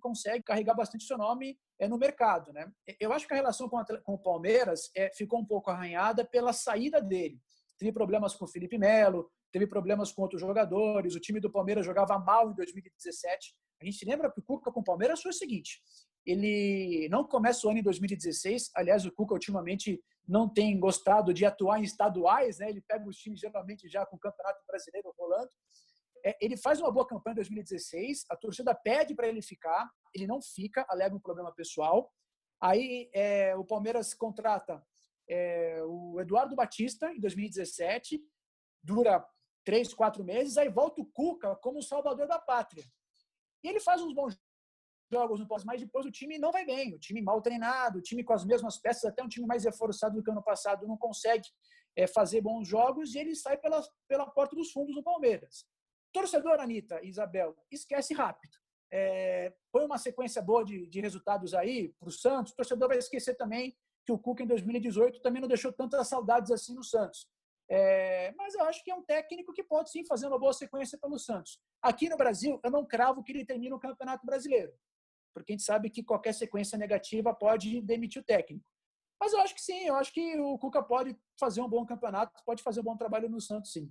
consegue 0.00 0.44
carregar 0.44 0.74
bastante 0.74 1.04
seu 1.04 1.18
nome 1.18 1.58
é, 1.78 1.88
no 1.88 1.98
mercado. 1.98 2.52
Né? 2.52 2.70
Eu 3.00 3.12
acho 3.12 3.26
que 3.26 3.34
a 3.34 3.36
relação 3.36 3.68
com, 3.68 3.78
a, 3.78 3.84
com 3.84 4.14
o 4.14 4.18
Palmeiras 4.18 4.90
é, 4.96 5.10
ficou 5.12 5.40
um 5.40 5.44
pouco 5.44 5.70
arranhada 5.70 6.24
pela 6.24 6.52
saída 6.52 7.00
dele. 7.00 7.40
Teve 7.78 7.92
problemas 7.92 8.34
com 8.34 8.44
o 8.44 8.48
Felipe 8.48 8.78
Melo, 8.78 9.30
teve 9.52 9.66
problemas 9.66 10.12
com 10.12 10.22
outros 10.22 10.40
jogadores, 10.40 11.14
o 11.14 11.20
time 11.20 11.40
do 11.40 11.50
Palmeiras 11.50 11.86
jogava 11.86 12.18
mal 12.18 12.50
em 12.50 12.54
2017. 12.54 13.54
A 13.80 13.84
gente 13.84 14.04
lembra 14.04 14.30
que 14.30 14.40
o 14.40 14.42
Cuca 14.42 14.72
com 14.72 14.80
o 14.80 14.84
Palmeiras 14.84 15.22
foi 15.22 15.30
o 15.30 15.34
seguinte: 15.34 15.80
ele 16.28 17.08
não 17.08 17.24
começa 17.24 17.66
o 17.66 17.70
ano 17.70 17.78
em 17.78 17.82
2016. 17.82 18.70
Aliás, 18.76 19.06
o 19.06 19.10
Cuca 19.10 19.32
ultimamente 19.32 19.98
não 20.26 20.46
tem 20.46 20.78
gostado 20.78 21.32
de 21.32 21.46
atuar 21.46 21.80
em 21.80 21.84
estaduais, 21.84 22.58
né? 22.58 22.68
Ele 22.68 22.82
pega 22.82 23.08
os 23.08 23.16
times 23.16 23.40
geralmente 23.40 23.88
já 23.88 24.04
com 24.04 24.16
o 24.16 24.18
Campeonato 24.18 24.62
Brasileiro 24.66 25.14
rolando. 25.18 25.50
É, 26.22 26.36
ele 26.38 26.58
faz 26.58 26.80
uma 26.80 26.92
boa 26.92 27.06
campanha 27.06 27.32
em 27.32 27.36
2016, 27.36 28.26
a 28.28 28.36
torcida 28.36 28.74
pede 28.74 29.14
para 29.14 29.26
ele 29.26 29.40
ficar, 29.40 29.90
ele 30.14 30.26
não 30.26 30.42
fica, 30.42 30.84
alega 30.90 31.16
um 31.16 31.20
problema 31.20 31.50
pessoal. 31.54 32.12
Aí 32.60 33.08
é, 33.14 33.56
o 33.56 33.64
Palmeiras 33.64 34.12
contrata 34.12 34.84
é, 35.30 35.82
o 35.84 36.20
Eduardo 36.20 36.54
Batista 36.54 37.10
em 37.10 37.20
2017, 37.20 38.20
dura 38.82 39.26
três, 39.64 39.94
quatro 39.94 40.22
meses, 40.22 40.58
aí 40.58 40.68
volta 40.68 41.00
o 41.00 41.06
Cuca 41.06 41.56
como 41.56 41.82
salvador 41.82 42.26
da 42.26 42.38
pátria. 42.38 42.84
E 43.64 43.68
ele 43.68 43.80
faz 43.80 44.02
uns 44.02 44.12
bons 44.12 44.36
jogos 45.10 45.40
no 45.40 45.46
pós, 45.46 45.64
mas 45.64 45.80
depois 45.80 46.04
o 46.04 46.10
time 46.10 46.38
não 46.38 46.52
vai 46.52 46.64
bem, 46.64 46.94
o 46.94 46.98
time 46.98 47.22
mal 47.22 47.40
treinado, 47.40 47.98
o 47.98 48.02
time 48.02 48.22
com 48.22 48.32
as 48.32 48.44
mesmas 48.44 48.78
peças, 48.78 49.04
até 49.04 49.22
um 49.22 49.28
time 49.28 49.46
mais 49.46 49.64
reforçado 49.64 50.16
do 50.16 50.22
que 50.22 50.30
ano 50.30 50.42
passado, 50.42 50.86
não 50.86 50.96
consegue 50.96 51.48
é, 51.96 52.06
fazer 52.06 52.40
bons 52.40 52.68
jogos 52.68 53.14
e 53.14 53.18
ele 53.18 53.34
sai 53.34 53.56
pela, 53.56 53.82
pela 54.06 54.26
porta 54.26 54.54
dos 54.54 54.70
fundos 54.70 54.94
no 54.94 55.02
Palmeiras. 55.02 55.66
Torcedor, 56.12 56.60
Anitta 56.60 57.04
Isabel, 57.04 57.56
esquece 57.70 58.14
rápido. 58.14 58.56
É, 58.90 59.52
põe 59.70 59.84
uma 59.84 59.98
sequência 59.98 60.40
boa 60.40 60.64
de, 60.64 60.86
de 60.86 61.00
resultados 61.00 61.52
aí 61.52 61.90
para 61.98 62.08
o 62.08 62.12
Santos, 62.12 62.52
o 62.52 62.56
torcedor 62.56 62.88
vai 62.88 62.98
esquecer 62.98 63.34
também 63.34 63.76
que 64.06 64.12
o 64.12 64.18
Cuca 64.18 64.42
em 64.42 64.46
2018 64.46 65.20
também 65.20 65.42
não 65.42 65.48
deixou 65.48 65.70
tantas 65.70 66.08
saudades 66.08 66.50
assim 66.50 66.74
no 66.74 66.82
Santos. 66.82 67.28
É, 67.70 68.32
mas 68.38 68.54
eu 68.54 68.64
acho 68.64 68.82
que 68.82 68.90
é 68.90 68.94
um 68.94 69.02
técnico 69.02 69.52
que 69.52 69.62
pode 69.62 69.90
sim 69.90 70.02
fazer 70.06 70.26
uma 70.26 70.38
boa 70.38 70.54
sequência 70.54 70.96
pelo 70.96 71.18
Santos. 71.18 71.60
Aqui 71.82 72.08
no 72.08 72.16
Brasil, 72.16 72.58
eu 72.64 72.70
não 72.70 72.86
cravo 72.86 73.22
que 73.22 73.32
ele 73.32 73.44
termine 73.44 73.74
o 73.74 73.78
Campeonato 73.78 74.24
Brasileiro, 74.24 74.72
porque 75.40 75.52
a 75.52 75.56
gente 75.56 75.64
sabe 75.64 75.90
que 75.90 76.02
qualquer 76.02 76.32
sequência 76.32 76.78
negativa 76.78 77.34
pode 77.34 77.80
demitir 77.82 78.22
o 78.22 78.24
técnico. 78.24 78.64
Mas 79.20 79.32
eu 79.32 79.40
acho 79.40 79.54
que 79.54 79.60
sim, 79.60 79.86
eu 79.86 79.96
acho 79.96 80.12
que 80.12 80.38
o 80.38 80.56
Cuca 80.58 80.82
pode 80.82 81.16
fazer 81.38 81.60
um 81.60 81.68
bom 81.68 81.84
campeonato, 81.84 82.40
pode 82.44 82.62
fazer 82.62 82.80
um 82.80 82.84
bom 82.84 82.96
trabalho 82.96 83.28
no 83.28 83.40
Santos, 83.40 83.72
sim. 83.72 83.90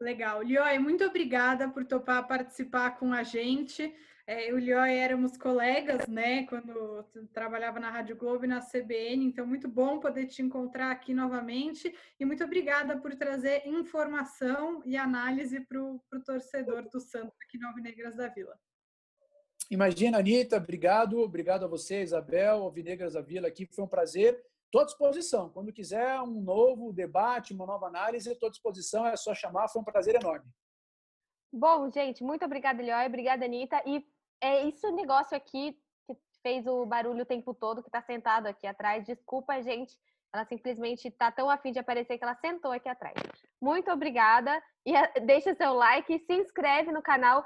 Legal. 0.00 0.42
Lioy, 0.42 0.78
muito 0.78 1.04
obrigada 1.04 1.68
por 1.68 1.84
topar 1.84 2.26
participar 2.26 2.98
com 2.98 3.12
a 3.12 3.22
gente. 3.22 3.94
É, 4.26 4.52
o 4.52 4.58
Lioy 4.58 4.96
éramos 4.96 5.36
colegas, 5.36 6.06
né, 6.06 6.46
quando 6.46 7.04
trabalhava 7.32 7.80
na 7.80 7.90
Rádio 7.90 8.16
Globo 8.16 8.44
e 8.44 8.48
na 8.48 8.60
CBN, 8.60 9.24
então 9.24 9.44
muito 9.44 9.68
bom 9.68 9.98
poder 9.98 10.26
te 10.26 10.40
encontrar 10.40 10.92
aqui 10.92 11.12
novamente 11.12 11.92
e 12.20 12.24
muito 12.24 12.44
obrigada 12.44 12.96
por 13.00 13.14
trazer 13.16 13.66
informação 13.66 14.80
e 14.84 14.96
análise 14.96 15.60
para 15.60 15.82
o 15.82 16.00
torcedor 16.24 16.88
do 16.88 17.00
Santos 17.00 17.36
aqui 17.42 17.58
no 17.58 17.66
Alvinegras 17.66 18.16
da 18.16 18.28
Vila. 18.28 18.56
Imagina, 19.72 20.18
Anitta, 20.18 20.58
obrigado, 20.58 21.18
obrigado 21.20 21.64
a 21.64 21.66
você, 21.66 22.02
Isabel, 22.02 22.62
Alvinegras 22.62 23.14
da 23.14 23.22
Vila 23.22 23.48
aqui, 23.48 23.64
foi 23.64 23.82
um 23.82 23.88
prazer. 23.88 24.38
Estou 24.66 24.82
à 24.82 24.84
disposição. 24.84 25.48
Quando 25.48 25.72
quiser 25.72 26.20
um 26.20 26.42
novo 26.42 26.92
debate, 26.92 27.54
uma 27.54 27.64
nova 27.64 27.86
análise, 27.86 28.30
estou 28.30 28.48
à 28.48 28.50
disposição. 28.50 29.06
É 29.06 29.16
só 29.16 29.34
chamar. 29.34 29.68
Foi 29.68 29.80
um 29.80 29.84
prazer 29.84 30.14
enorme. 30.14 30.44
Bom, 31.50 31.90
gente, 31.90 32.22
muito 32.22 32.44
obrigada, 32.44 32.82
Lioy. 32.82 33.06
Obrigada, 33.06 33.46
Anitta. 33.46 33.82
E 33.86 34.06
é 34.42 34.62
isso 34.68 34.86
o 34.86 34.94
negócio 34.94 35.34
aqui 35.34 35.72
que 36.06 36.14
fez 36.42 36.66
o 36.66 36.84
barulho 36.84 37.22
o 37.22 37.26
tempo 37.26 37.54
todo, 37.54 37.82
que 37.82 37.88
está 37.88 38.02
sentado 38.02 38.48
aqui 38.48 38.66
atrás. 38.66 39.06
Desculpa, 39.06 39.62
gente. 39.62 39.96
Ela 40.34 40.46
simplesmente 40.46 41.08
está 41.08 41.30
tão 41.30 41.50
afim 41.50 41.72
de 41.72 41.78
aparecer 41.78 42.16
que 42.16 42.24
ela 42.24 42.34
sentou 42.36 42.72
aqui 42.72 42.88
atrás. 42.88 43.14
Muito 43.60 43.90
obrigada 43.90 44.62
e 44.86 44.92
deixa 45.20 45.54
seu 45.54 45.74
like 45.74 46.10
e 46.10 46.18
se 46.20 46.32
inscreve 46.32 46.90
no 46.90 47.02
canal. 47.02 47.44